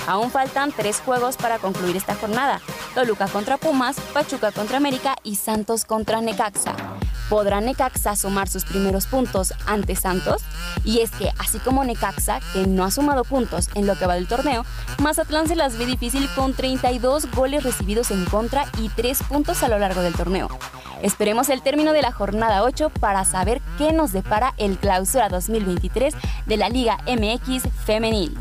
[0.07, 2.61] Aún faltan tres juegos para concluir esta jornada.
[2.95, 6.96] Toluca contra Pumas, Pachuca contra América y Santos contra Necaxa.
[7.29, 10.41] ¿Podrá Necaxa sumar sus primeros puntos ante Santos?
[10.83, 14.15] Y es que, así como Necaxa, que no ha sumado puntos en lo que va
[14.15, 14.65] del torneo,
[14.99, 19.67] Mazatlán se las ve difícil con 32 goles recibidos en contra y 3 puntos a
[19.67, 20.47] lo largo del torneo.
[21.01, 26.13] Esperemos el término de la jornada 8 para saber qué nos depara el clausura 2023
[26.45, 28.37] de la Liga MX femenil.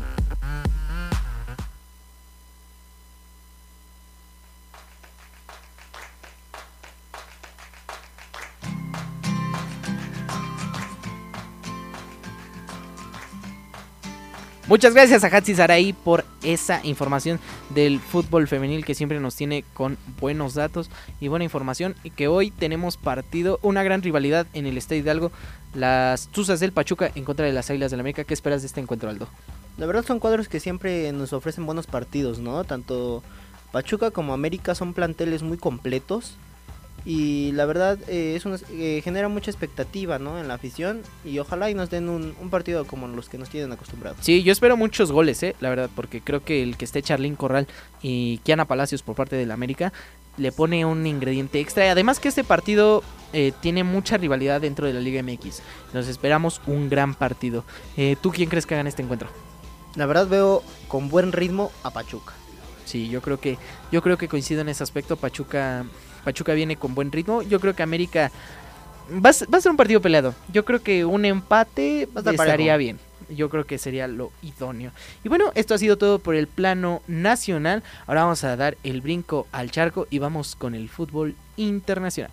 [14.67, 19.63] Muchas gracias a Hatsi Sarai por esa información del fútbol femenil que siempre nos tiene
[19.73, 20.89] con buenos datos
[21.21, 21.95] y buena información.
[22.03, 25.31] Y que hoy tenemos partido, una gran rivalidad en el Estadio Hidalgo.
[25.73, 28.25] Las Tuzas del Pachuca en contra de las Águilas del la América.
[28.25, 29.29] ¿Qué esperas de este encuentro, Aldo?
[29.77, 32.65] La verdad son cuadros que siempre nos ofrecen buenos partidos, ¿no?
[32.65, 33.23] Tanto
[33.71, 36.35] Pachuca como América son planteles muy completos
[37.07, 40.41] y la verdad eh, es eh, genera mucha expectativa ¿no?
[40.41, 43.71] en la afición y ojalá y nos den un, partido como los que nos tienen
[43.71, 44.17] acostumbrados.
[44.19, 45.55] Sí, yo espero muchos goles, ¿eh?
[45.61, 47.65] la verdad, porque creo que el que esté Charlín Corral
[48.01, 49.93] y Kiana Palacios por parte del América
[50.35, 51.85] le pone un ingrediente extra.
[51.85, 55.61] Y además que este partido eh, tiene mucha rivalidad dentro de la Liga MX.
[55.93, 57.63] Nos esperamos un gran partido.
[58.21, 59.29] ¿Tú quién crees que hagan este encuentro?
[59.95, 62.33] La verdad veo con buen ritmo a Pachuca.
[62.83, 63.57] Sí, yo creo que
[63.93, 65.15] yo creo que coincido en ese aspecto.
[65.15, 65.85] Pachuca
[66.23, 67.41] Pachuca viene con buen ritmo.
[67.41, 68.31] Yo creo que América
[69.11, 70.33] va, a ser un partido peleado.
[70.51, 72.99] Yo creo que un empate estaría bien.
[73.29, 74.91] Yo creo que sería lo idóneo.
[75.23, 77.83] Y bueno, esto ha sido todo por el plano nacional.
[78.05, 82.31] Ahora vamos a dar el brinco al charco y vamos con el fútbol internacional.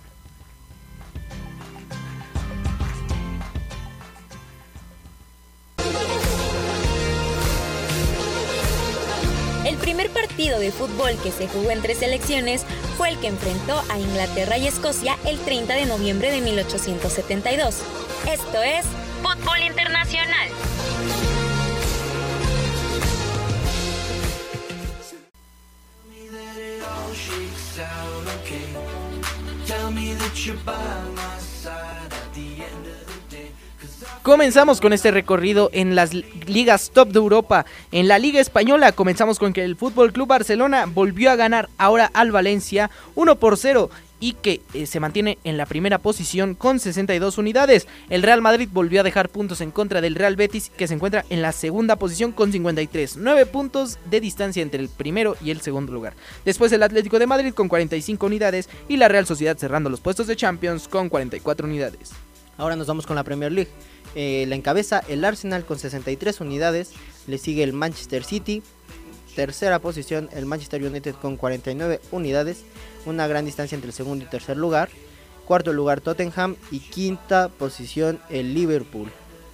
[10.35, 12.67] Partido de fútbol que se jugó entre selecciones
[12.97, 17.79] fue el que enfrentó a Inglaterra y Escocia el 30 de noviembre de 1872.
[18.29, 18.85] Esto es
[19.23, 20.49] Fútbol Internacional.
[34.25, 37.67] Comenzamos con este recorrido en las ligas top de Europa.
[37.93, 42.11] En la Liga Española comenzamos con que el Fútbol Club Barcelona volvió a ganar ahora
[42.15, 46.81] al Valencia 1 por 0 y que eh, se mantiene en la primera posición con
[46.81, 47.87] 62 unidades.
[48.09, 51.27] El Real Madrid volvió a dejar puntos en contra del Real Betis que se encuentra
[51.29, 55.61] en la segunda posición con 53, 9 puntos de distancia entre el primero y el
[55.61, 56.15] segundo lugar.
[56.47, 60.27] Después el Atlético de Madrid con 45 unidades y la Real Sociedad cerrando los puestos
[60.27, 62.13] de Champions con 44 unidades.
[62.57, 63.71] Ahora nos vamos con la Premier League.
[64.15, 66.93] Eh, la encabeza el Arsenal con 63 unidades,
[67.27, 68.63] le sigue el Manchester City,
[69.35, 72.65] tercera posición el Manchester United con 49 unidades,
[73.07, 74.89] una gran distancia entre el segundo y tercer lugar,
[75.45, 79.11] cuarto lugar Tottenham y quinta posición el Liverpool.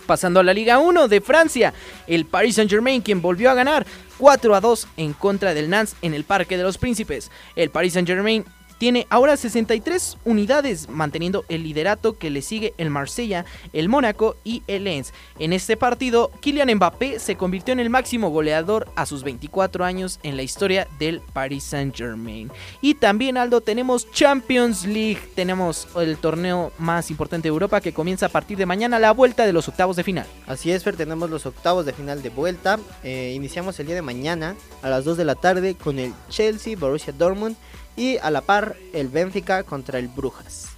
[0.07, 1.73] Pasando a la Liga 1 de Francia,
[2.07, 3.87] el Paris Saint-Germain quien volvió a ganar
[4.19, 7.31] 4 a 2 en contra del Nantes en el Parque de los Príncipes.
[7.55, 8.45] El Paris Saint-Germain
[8.81, 14.63] tiene ahora 63 unidades, manteniendo el liderato que le sigue el Marsella, el Mónaco y
[14.69, 15.13] el Lens.
[15.39, 20.19] En este partido, Kylian Mbappé se convirtió en el máximo goleador a sus 24 años
[20.23, 22.51] en la historia del Paris Saint-Germain.
[22.81, 28.27] Y también, Aldo, tenemos Champions League, tenemos el torneo más importante de Europa que comienza
[28.27, 30.27] a partir de mañana, la vuelta de los octavos de final.
[30.47, 32.79] Así es, Fer, tenemos los octavos de final de vuelta.
[33.05, 36.79] Eh, iniciamos el día de mañana a las 2 de la tarde con el Chelsea,
[36.79, 37.57] Borussia Dortmund
[38.01, 40.69] y a la par el Benfica contra el Brujas.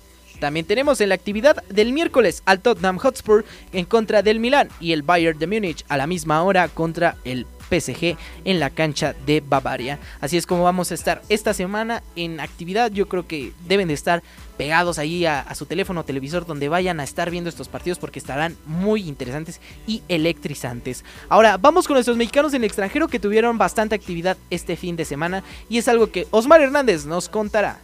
[0.40, 4.90] También tenemos en la actividad del miércoles al Tottenham Hotspur en contra del Milan y
[4.90, 9.42] el Bayern de Múnich a la misma hora contra el PSG en la cancha de
[9.46, 9.98] Bavaria.
[10.20, 12.90] Así es como vamos a estar esta semana en actividad.
[12.90, 14.22] Yo creo que deben de estar
[14.56, 18.18] pegados ahí a, su teléfono o televisor donde vayan a estar viendo estos partidos porque
[18.18, 21.04] estarán muy interesantes y electrizantes.
[21.28, 25.04] Ahora vamos con nuestros mexicanos en el extranjero que tuvieron bastante actividad este fin de
[25.04, 27.80] semana y es algo que Osmar Hernández nos contará.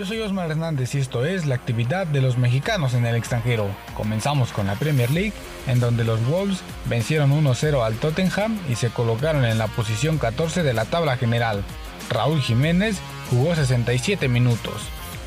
[0.00, 3.68] Yo soy Osmar Hernández y esto es la actividad de los mexicanos en el extranjero.
[3.92, 5.34] Comenzamos con la Premier League,
[5.66, 10.62] en donde los Wolves vencieron 1-0 al Tottenham y se colocaron en la posición 14
[10.62, 11.62] de la tabla general.
[12.08, 12.96] Raúl Jiménez
[13.28, 14.72] jugó 67 minutos.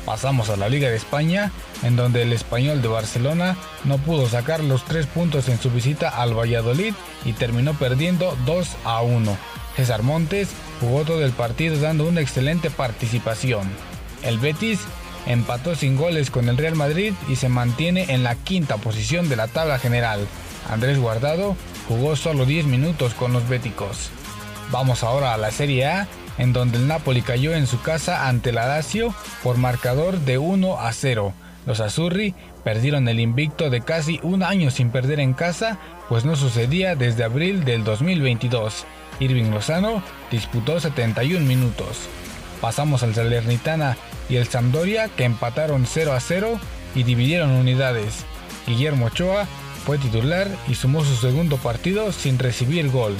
[0.04, 1.52] Pasamos a la Liga de España,
[1.84, 6.08] en donde el español de Barcelona no pudo sacar los 3 puntos en su visita
[6.08, 9.36] al Valladolid y terminó perdiendo 2 a 1.
[9.76, 10.48] César Montes
[10.80, 13.93] jugó todo el partido dando una excelente participación.
[14.24, 14.80] El Betis
[15.26, 19.36] empató sin goles con el Real Madrid y se mantiene en la quinta posición de
[19.36, 20.26] la tabla general.
[20.70, 21.56] Andrés Guardado
[21.88, 24.10] jugó solo 10 minutos con los béticos.
[24.70, 26.08] Vamos ahora a la Serie A,
[26.38, 30.80] en donde el Napoli cayó en su casa ante la Lazio por marcador de 1
[30.80, 31.32] a 0.
[31.66, 36.36] Los Azzurri perdieron el invicto de casi un año sin perder en casa, pues no
[36.36, 38.84] sucedía desde abril del 2022.
[39.20, 42.08] Irving Lozano disputó 71 minutos.
[42.60, 43.96] Pasamos al Salernitana
[44.28, 46.58] y el Sampdoria que empataron 0 a 0
[46.94, 48.24] y dividieron unidades.
[48.66, 49.46] Guillermo Ochoa
[49.84, 53.14] fue titular y sumó su segundo partido sin recibir gol.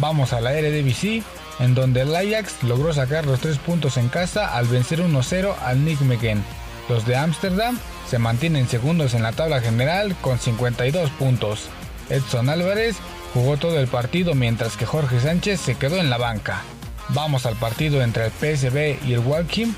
[0.00, 1.22] Vamos a la RDBC
[1.60, 5.84] en donde el Ajax logró sacar los tres puntos en casa al vencer 1-0 al
[5.84, 6.42] Nick McGinn.
[6.88, 11.68] Los de Ámsterdam se mantienen segundos en la tabla general con 52 puntos.
[12.08, 12.96] Edson Álvarez
[13.34, 16.62] jugó todo el partido mientras que Jorge Sánchez se quedó en la banca.
[17.10, 19.74] Vamos al partido entre el PSB y el Walkim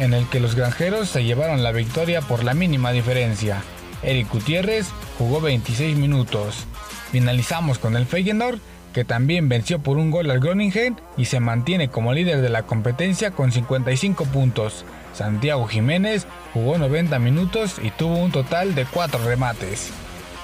[0.00, 3.62] en el que los granjeros se llevaron la victoria por la mínima diferencia.
[4.02, 4.86] Eric Gutiérrez
[5.18, 6.66] jugó 26 minutos.
[7.10, 8.58] Finalizamos con el Feyenoord,
[8.92, 12.62] que también venció por un gol al Groningen y se mantiene como líder de la
[12.62, 14.84] competencia con 55 puntos.
[15.12, 19.90] Santiago Jiménez jugó 90 minutos y tuvo un total de 4 remates.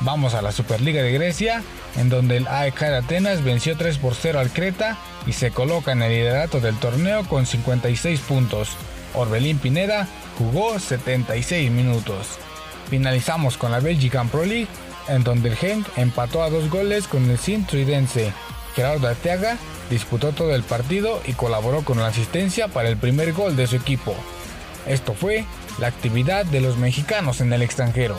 [0.00, 1.62] Vamos a la Superliga de Grecia,
[1.96, 4.96] en donde el AEK de Atenas venció 3 por 0 al Creta
[5.26, 8.76] y se coloca en el liderato del torneo con 56 puntos.
[9.14, 10.08] Orbelín Pineda
[10.38, 12.38] jugó 76 minutos.
[12.88, 14.68] Finalizamos con la Belgican Pro League,
[15.08, 18.32] en donde el Genk empató a dos goles con el Sint Tridense.
[18.74, 19.56] Gerardo Arteaga
[19.90, 23.76] disputó todo el partido y colaboró con la asistencia para el primer gol de su
[23.76, 24.14] equipo.
[24.86, 25.44] Esto fue
[25.78, 28.16] la actividad de los mexicanos en el extranjero.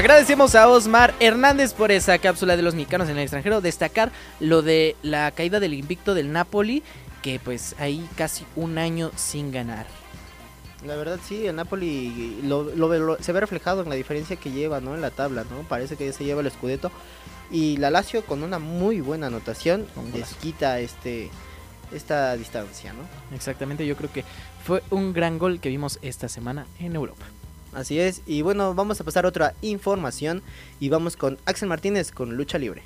[0.00, 3.60] Agradecemos a Osmar Hernández por esa cápsula de los mexicanos en el extranjero.
[3.60, 6.82] Destacar lo de la caída del invicto del Napoli,
[7.20, 9.84] que pues ahí casi un año sin ganar.
[10.86, 14.94] La verdad sí, el Napoli lo, se ve reflejado en la diferencia que lleva ¿no?
[14.94, 15.68] en la tabla, ¿no?
[15.68, 16.90] Parece que ya se lleva el Scudetto.
[17.50, 21.28] Y la Lazio con una muy buena anotación les quita este,
[21.92, 23.02] esta distancia, ¿no?
[23.36, 24.24] Exactamente, yo creo que
[24.64, 27.26] fue un gran gol que vimos esta semana en Europa.
[27.72, 30.42] Así es, y bueno, vamos a pasar a otra información
[30.80, 32.82] y vamos con Axel Martínez con Lucha Libre.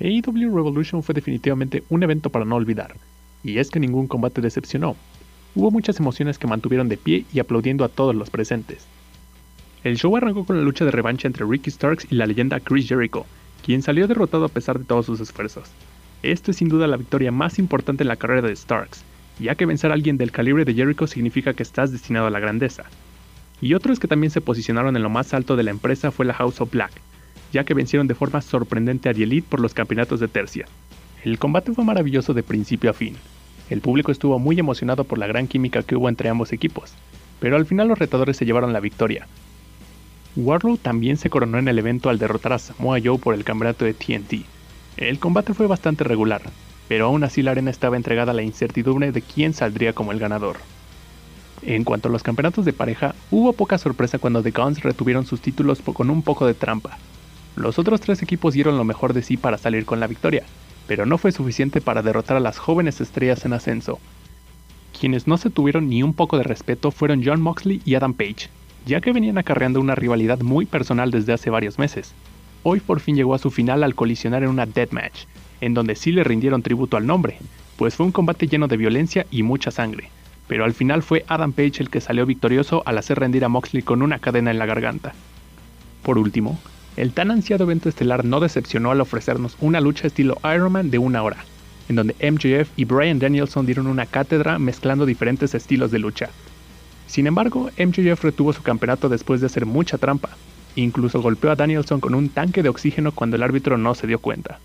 [0.00, 2.96] AEW Revolution fue definitivamente un evento para no olvidar,
[3.44, 4.96] y es que ningún combate decepcionó.
[5.54, 8.86] Hubo muchas emociones que mantuvieron de pie y aplaudiendo a todos los presentes.
[9.84, 12.88] El show arrancó con la lucha de revancha entre Ricky Starks y la leyenda Chris
[12.88, 13.26] Jericho,
[13.70, 15.68] quien salió derrotado a pesar de todos sus esfuerzos.
[16.24, 19.04] Esto es sin duda la victoria más importante en la carrera de Starks,
[19.38, 22.40] ya que vencer a alguien del calibre de Jericho significa que estás destinado a la
[22.40, 22.82] grandeza.
[23.60, 26.34] Y otros que también se posicionaron en lo más alto de la empresa fue la
[26.34, 26.90] House of Black,
[27.52, 30.66] ya que vencieron de forma sorprendente a The Elite por los campeonatos de tercia.
[31.22, 33.14] El combate fue maravilloso de principio a fin.
[33.68, 36.92] El público estuvo muy emocionado por la gran química que hubo entre ambos equipos,
[37.38, 39.28] pero al final los retadores se llevaron la victoria,
[40.36, 43.84] Warlow también se coronó en el evento al derrotar a Samoa Joe por el campeonato
[43.84, 44.44] de TNT.
[44.96, 46.42] El combate fue bastante regular,
[46.88, 50.20] pero aún así la arena estaba entregada a la incertidumbre de quién saldría como el
[50.20, 50.58] ganador.
[51.62, 55.40] En cuanto a los campeonatos de pareja, hubo poca sorpresa cuando The Guns retuvieron sus
[55.40, 56.96] títulos con un poco de trampa.
[57.56, 60.44] Los otros tres equipos dieron lo mejor de sí para salir con la victoria,
[60.86, 63.98] pero no fue suficiente para derrotar a las jóvenes estrellas en ascenso.
[64.98, 68.48] Quienes no se tuvieron ni un poco de respeto fueron John Moxley y Adam Page,
[68.86, 72.12] ya que venían acarreando una rivalidad muy personal desde hace varios meses.
[72.62, 75.24] Hoy por fin llegó a su final al colisionar en una deathmatch,
[75.60, 77.38] en donde sí le rindieron tributo al nombre,
[77.76, 80.10] pues fue un combate lleno de violencia y mucha sangre,
[80.46, 83.82] pero al final fue Adam Page el que salió victorioso al hacer rendir a Moxley
[83.82, 85.14] con una cadena en la garganta.
[86.02, 86.58] Por último,
[86.96, 90.98] el tan ansiado evento estelar no decepcionó al ofrecernos una lucha estilo Iron Man de
[90.98, 91.44] una hora,
[91.88, 96.30] en donde MJF y Brian Danielson dieron una cátedra mezclando diferentes estilos de lucha,
[97.10, 100.30] sin embargo, MJF retuvo su campeonato después de hacer mucha trampa.
[100.76, 104.20] Incluso golpeó a Danielson con un tanque de oxígeno cuando el árbitro no se dio
[104.20, 104.60] cuenta.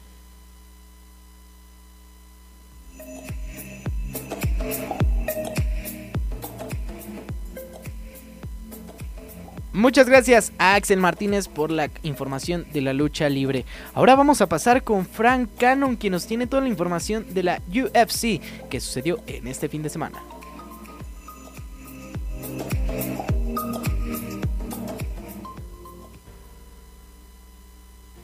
[9.73, 13.65] Muchas gracias a Axel Martínez por la información de la lucha libre.
[13.95, 17.61] Ahora vamos a pasar con Frank Cannon, quien nos tiene toda la información de la
[17.69, 18.39] UFC
[18.69, 20.21] que sucedió en este fin de semana.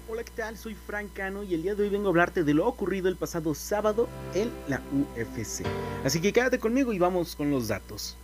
[0.09, 0.57] Hola, ¿qué tal?
[0.57, 3.15] Soy Frank Cano y el día de hoy vengo a hablarte de lo ocurrido el
[3.15, 5.65] pasado sábado en la UFC.
[6.03, 8.17] Así que quédate conmigo y vamos con los datos.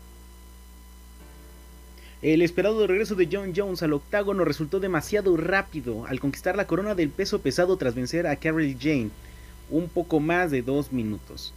[2.22, 6.95] El esperado regreso de John Jones al octágono resultó demasiado rápido al conquistar la corona
[6.95, 9.12] del peso pesado tras vencer a Carol Jane,
[9.70, 11.53] un poco más de dos minutos.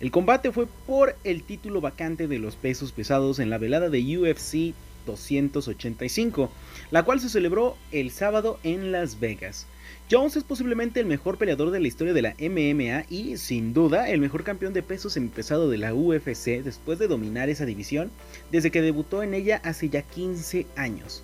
[0.00, 4.18] El combate fue por el título vacante de los pesos pesados en la velada de
[4.18, 4.74] UFC
[5.06, 6.50] 285,
[6.90, 9.66] la cual se celebró el sábado en Las Vegas.
[10.10, 14.10] Jones es posiblemente el mejor peleador de la historia de la MMA y, sin duda,
[14.10, 18.10] el mejor campeón de pesos pesado de la UFC después de dominar esa división
[18.50, 21.22] desde que debutó en ella hace ya 15 años.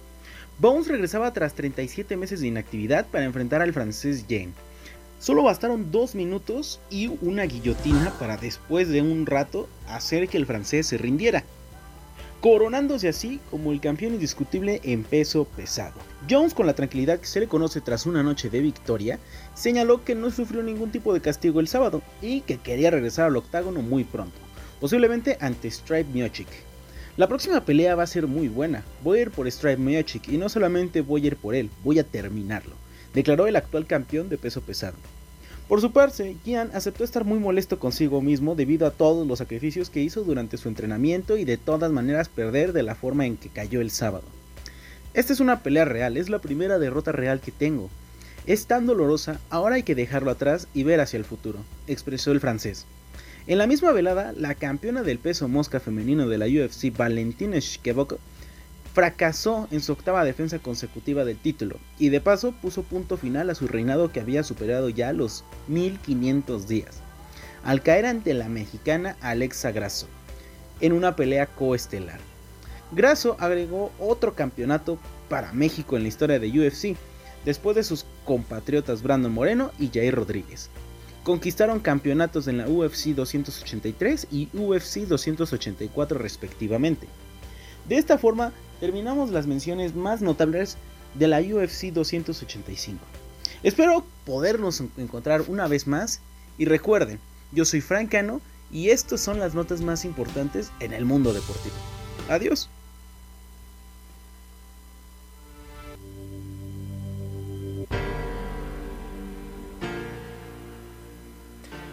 [0.58, 4.52] Bones regresaba tras 37 meses de inactividad para enfrentar al francés Jane
[5.18, 10.46] Solo bastaron dos minutos y una guillotina para después de un rato hacer que el
[10.46, 11.42] francés se rindiera,
[12.40, 15.94] coronándose así como el campeón indiscutible en peso pesado.
[16.30, 19.18] Jones, con la tranquilidad que se le conoce tras una noche de victoria,
[19.54, 23.36] señaló que no sufrió ningún tipo de castigo el sábado y que quería regresar al
[23.36, 24.38] octágono muy pronto,
[24.78, 26.46] posiblemente ante Stripe Miocic.
[27.16, 30.38] La próxima pelea va a ser muy buena, voy a ir por Stripe Miocic y
[30.38, 32.76] no solamente voy a ir por él, voy a terminarlo
[33.14, 34.96] declaró el actual campeón de peso pesado.
[35.68, 39.90] Por su parte, Gian aceptó estar muy molesto consigo mismo debido a todos los sacrificios
[39.90, 43.50] que hizo durante su entrenamiento y de todas maneras perder de la forma en que
[43.50, 44.24] cayó el sábado.
[45.12, 47.90] Esta es una pelea real, es la primera derrota real que tengo.
[48.46, 52.40] Es tan dolorosa, ahora hay que dejarlo atrás y ver hacia el futuro, expresó el
[52.40, 52.86] francés.
[53.46, 58.18] En la misma velada, la campeona del peso mosca femenino de la UFC, Valentina Shevchenko,
[58.98, 63.54] fracasó en su octava defensa consecutiva del título y de paso puso punto final a
[63.54, 66.98] su reinado que había superado ya los 1500 días,
[67.62, 70.08] al caer ante la mexicana Alexa Grasso
[70.80, 72.18] en una pelea coestelar.
[72.90, 76.96] Grasso agregó otro campeonato para México en la historia de UFC,
[77.44, 80.70] después de sus compatriotas Brandon Moreno y Jair Rodríguez.
[81.22, 87.06] Conquistaron campeonatos en la UFC 283 y UFC 284 respectivamente.
[87.88, 90.76] De esta forma, terminamos las menciones más notables
[91.14, 92.98] de la UFC 285.
[93.62, 96.20] Espero podernos encontrar una vez más
[96.58, 97.18] y recuerden,
[97.52, 101.74] yo soy Frank Cano y estas son las notas más importantes en el mundo deportivo.
[102.28, 102.68] Adiós.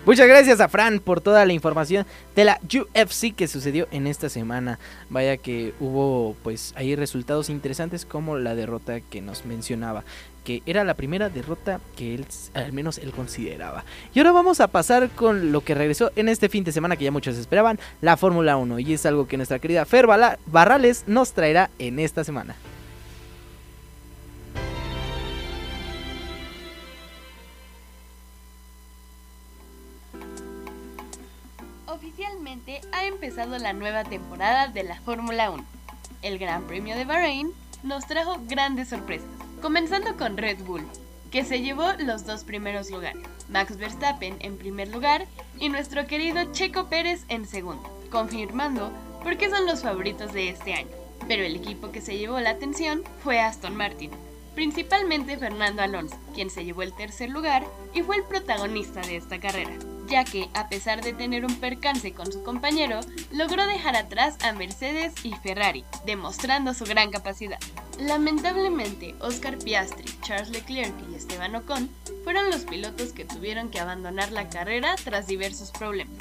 [0.06, 4.30] Muchas gracias a Fran por toda la información de la UFC que sucedió en esta
[4.30, 4.78] semana.
[5.10, 10.04] Vaya que hubo pues ahí resultados interesantes como la derrota que nos mencionaba,
[10.44, 13.84] que era la primera derrota que él al menos él consideraba.
[14.14, 17.06] Y ahora vamos a pasar con lo que regresó en este fin de semana que
[17.06, 21.34] ya muchos esperaban, la Fórmula 1 y es algo que nuestra querida Fer Barrales nos
[21.34, 22.56] traerá en esta semana.
[32.96, 35.66] Ha empezado la nueva temporada de la Fórmula 1.
[36.22, 37.52] El Gran Premio de Bahrein
[37.84, 39.28] nos trajo grandes sorpresas,
[39.62, 40.88] comenzando con Red Bull,
[41.30, 45.26] que se llevó los dos primeros lugares, Max Verstappen en primer lugar
[45.60, 48.94] y nuestro querido Checo Pérez en segundo, confirmando
[49.24, 50.92] por qué son los favoritos de este año.
[51.28, 54.12] Pero el equipo que se llevó la atención fue Aston Martin,
[54.54, 59.38] principalmente Fernando Alonso, quien se llevó el tercer lugar y fue el protagonista de esta
[59.38, 59.74] carrera,
[60.08, 63.00] ya que, a pesar de tener un percance con su compañero,
[63.32, 67.60] logró dejar atrás a Mercedes y Ferrari, demostrando su gran capacidad.
[68.00, 71.90] Lamentablemente, Oscar Piastri, Charles Leclerc y Esteban Ocon
[72.24, 76.16] fueron los pilotos que tuvieron que abandonar la carrera tras diversos problemas.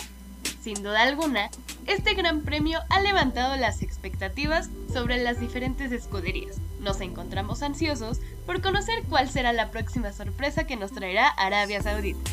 [0.62, 1.50] Sin duda alguna,
[1.86, 6.56] este gran premio ha levantado las expectativas sobre las diferentes escuderías.
[6.80, 12.30] Nos encontramos ansiosos por conocer cuál será la próxima sorpresa que nos traerá Arabia Saudita.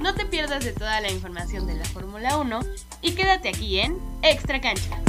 [0.00, 2.60] No te pierdas de toda la información de la Fórmula 1
[3.02, 5.00] y quédate aquí en Extra Cancha.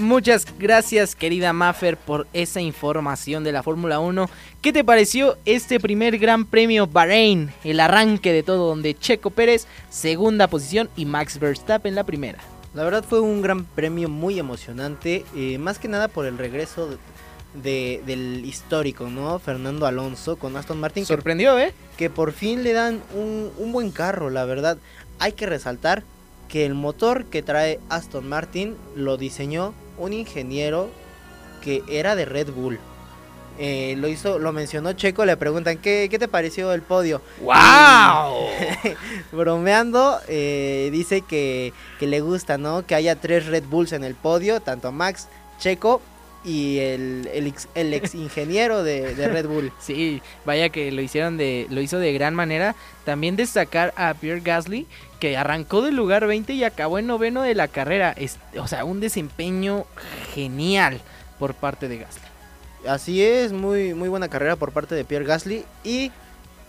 [0.00, 4.30] Muchas gracias querida Maffer por esa información de la Fórmula 1.
[4.62, 7.52] ¿Qué te pareció este primer Gran Premio Bahrein?
[7.64, 12.38] El arranque de todo donde Checo Pérez segunda posición y Max Verstappen la primera.
[12.72, 16.88] La verdad fue un gran premio muy emocionante, eh, más que nada por el regreso
[17.54, 19.38] de, del histórico, ¿no?
[19.40, 21.04] Fernando Alonso con Aston Martin.
[21.04, 21.74] Sorprendió, ¿eh?
[21.96, 24.78] Que por fin le dan un, un buen carro, la verdad.
[25.18, 26.04] Hay que resaltar
[26.48, 30.90] que el motor que trae Aston Martin lo diseñó un ingeniero
[31.62, 32.78] que era de Red Bull.
[33.58, 37.20] Eh, lo hizo, lo mencionó Checo, le preguntan ¿qué, te pareció el podio?
[37.42, 38.46] ¡Wow!
[39.32, 42.86] bromeando, eh, dice que, le gusta, ¿no?
[42.86, 45.28] Que haya tres Red Bulls en el podio, tanto Max,
[45.58, 46.00] Checo
[46.44, 49.72] y el, el, ex, ingeniero de, Red Bull.
[49.80, 52.74] Sí, vaya que lo hicieron de, lo hizo de gran manera.
[53.04, 54.86] También destacar a Pierre Gasly,
[55.18, 58.14] que arrancó del lugar 20 y acabó en noveno de la carrera.
[58.58, 59.84] o sea, un desempeño
[60.34, 61.00] genial
[61.38, 62.29] por parte de Gasly.
[62.86, 66.10] Así es, muy, muy buena carrera por parte de Pierre Gasly y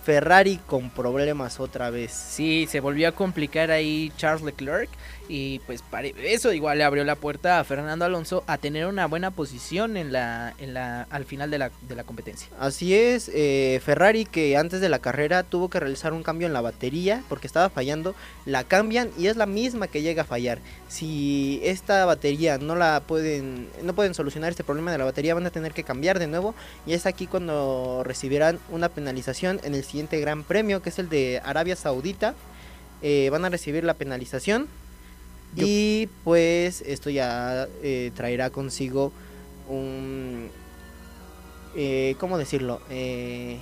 [0.03, 2.11] Ferrari con problemas otra vez.
[2.11, 4.89] Sí, se volvió a complicar ahí Charles Leclerc
[5.27, 5.83] y pues
[6.23, 10.11] eso igual le abrió la puerta a Fernando Alonso a tener una buena posición en
[10.11, 12.49] la, en la, al final de la, de la competencia.
[12.59, 16.53] Así es, eh, Ferrari que antes de la carrera tuvo que realizar un cambio en
[16.53, 18.15] la batería porque estaba fallando,
[18.45, 20.59] la cambian y es la misma que llega a fallar.
[20.89, 25.45] Si esta batería no la pueden, no pueden solucionar este problema de la batería, van
[25.45, 26.55] a tener que cambiar de nuevo
[26.85, 31.09] y es aquí cuando recibirán una penalización en el siguiente Gran Premio que es el
[31.09, 32.35] de Arabia Saudita.
[33.03, 34.67] Eh, van a recibir la penalización
[35.55, 39.11] y pues esto ya eh, traerá consigo
[39.67, 40.49] un...
[41.75, 42.81] Eh, ¿Cómo decirlo?
[42.89, 43.57] Eh,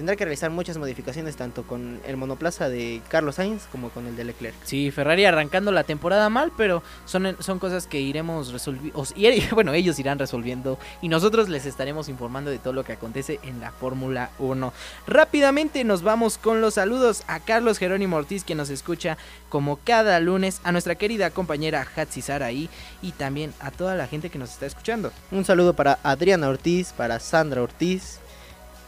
[0.00, 4.16] tendrá que realizar muchas modificaciones tanto con el monoplaza de Carlos Sainz como con el
[4.16, 4.54] de Leclerc.
[4.64, 9.04] Sí, Ferrari arrancando la temporada mal, pero son, son cosas que iremos resolviendo,
[9.52, 13.60] bueno, ellos irán resolviendo y nosotros les estaremos informando de todo lo que acontece en
[13.60, 14.72] la Fórmula 1.
[15.06, 19.18] Rápidamente nos vamos con los saludos a Carlos Jerónimo Ortiz que nos escucha
[19.50, 22.70] como cada lunes, a nuestra querida compañera Hatsi Saraí
[23.02, 25.12] y también a toda la gente que nos está escuchando.
[25.30, 28.18] Un saludo para Adriana Ortiz, para Sandra Ortiz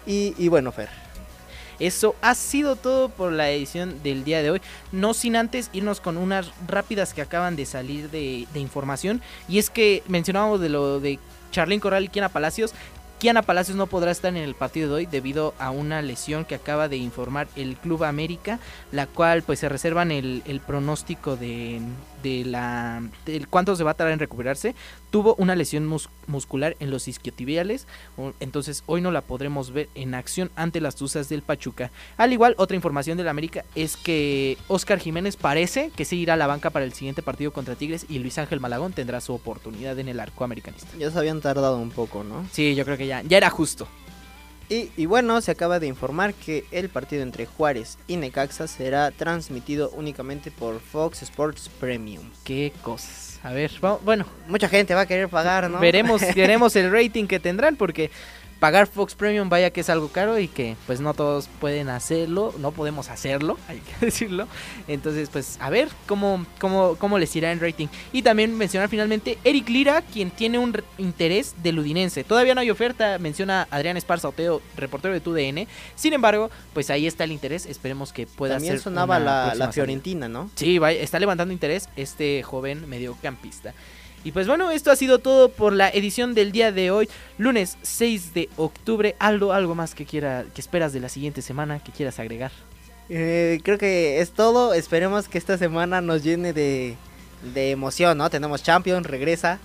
[0.06, 1.01] y, y bueno, Fer.
[1.83, 4.61] Eso ha sido todo por la edición del día de hoy.
[4.93, 9.20] No sin antes irnos con unas rápidas que acaban de salir de, información.
[9.49, 11.18] Y es que mencionábamos de lo de
[11.51, 12.72] Charlín Corral y Kiana Palacios.
[13.18, 16.55] Kiana Palacios no podrá estar en el partido de hoy debido a una lesión que
[16.55, 18.61] acaba de informar el Club América,
[18.93, 21.80] la cual pues se reservan el, el pronóstico de,
[22.23, 24.75] de la del cuánto se va a tardar en recuperarse,
[25.11, 25.87] tuvo una lesión
[26.27, 27.87] muscular en los isquiotibiales,
[28.41, 31.91] entonces hoy no la podremos ver en acción ante las Tuzas del Pachuca.
[32.16, 36.37] Al igual, otra información del América es que Oscar Jiménez parece que se irá a
[36.37, 39.99] la banca para el siguiente partido contra Tigres y Luis Ángel Malagón tendrá su oportunidad
[39.99, 40.89] en el arco americanista.
[40.99, 42.47] Ya se habían tardado un poco, ¿no?
[42.53, 43.87] Sí, yo creo que ya, ya era justo.
[44.97, 49.91] Y, bueno, se acaba de informar que el partido entre Juárez y Necaxa será transmitido
[49.91, 52.25] únicamente por Fox Sports Premium.
[52.43, 53.39] Qué cosas.
[53.43, 53.70] A ver,
[54.03, 54.25] bueno.
[54.49, 55.79] Mucha gente va a querer pagar, ¿no?
[55.79, 58.11] Veremos, veremos el rating que tendrán porque
[58.62, 62.54] pagar Fox Premium vaya que es algo caro y que pues no todos pueden hacerlo,
[62.60, 64.46] no podemos hacerlo, hay que decirlo.
[64.86, 67.88] Entonces pues a ver cómo, cómo, cómo les irá en rating.
[68.12, 72.22] Y también mencionar finalmente Eric Lira, quien tiene un interés del Udinense.
[72.22, 75.66] Todavía no hay oferta, menciona Adrián Esparza Oteo, reportero de TUDN.
[75.96, 80.28] Sin embargo, pues ahí está el interés, esperemos que pueda también sonaba la, la Fiorentina,
[80.28, 80.48] ¿no?
[80.54, 83.74] Sí, está levantando interés este joven mediocampista.
[84.25, 87.09] Y pues bueno, esto ha sido todo por la edición del día de hoy,
[87.39, 89.16] lunes 6 de octubre.
[89.18, 92.53] Aldo, algo más que quiera, que esperas de la siguiente semana, que quieras agregar.
[93.09, 94.75] Eh, creo que es todo.
[94.75, 96.97] Esperemos que esta semana nos llene de,
[97.53, 98.31] de emoción, ¿no?
[98.31, 99.59] Tenemos Champions, regresa.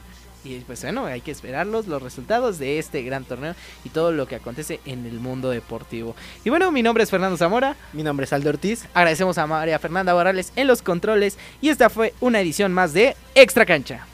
[0.43, 3.53] Y pues bueno, hay que esperarlos, los resultados de este gran torneo
[3.83, 6.15] y todo lo que acontece en el mundo deportivo.
[6.45, 7.75] Y bueno, mi nombre es Fernando Zamora.
[7.93, 8.85] Mi nombre es Aldo Ortiz.
[8.93, 11.37] Agradecemos a María Fernanda Barrales en los controles.
[11.61, 14.07] Y esta fue una edición más de Extra Cancha.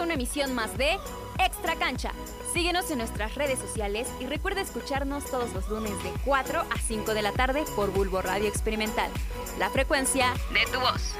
[0.00, 0.98] una emisión más de
[1.38, 2.12] Extra Cancha.
[2.52, 7.14] Síguenos en nuestras redes sociales y recuerda escucharnos todos los lunes de 4 a 5
[7.14, 9.10] de la tarde por Bulbo Radio Experimental,
[9.58, 11.14] la frecuencia de tu voz.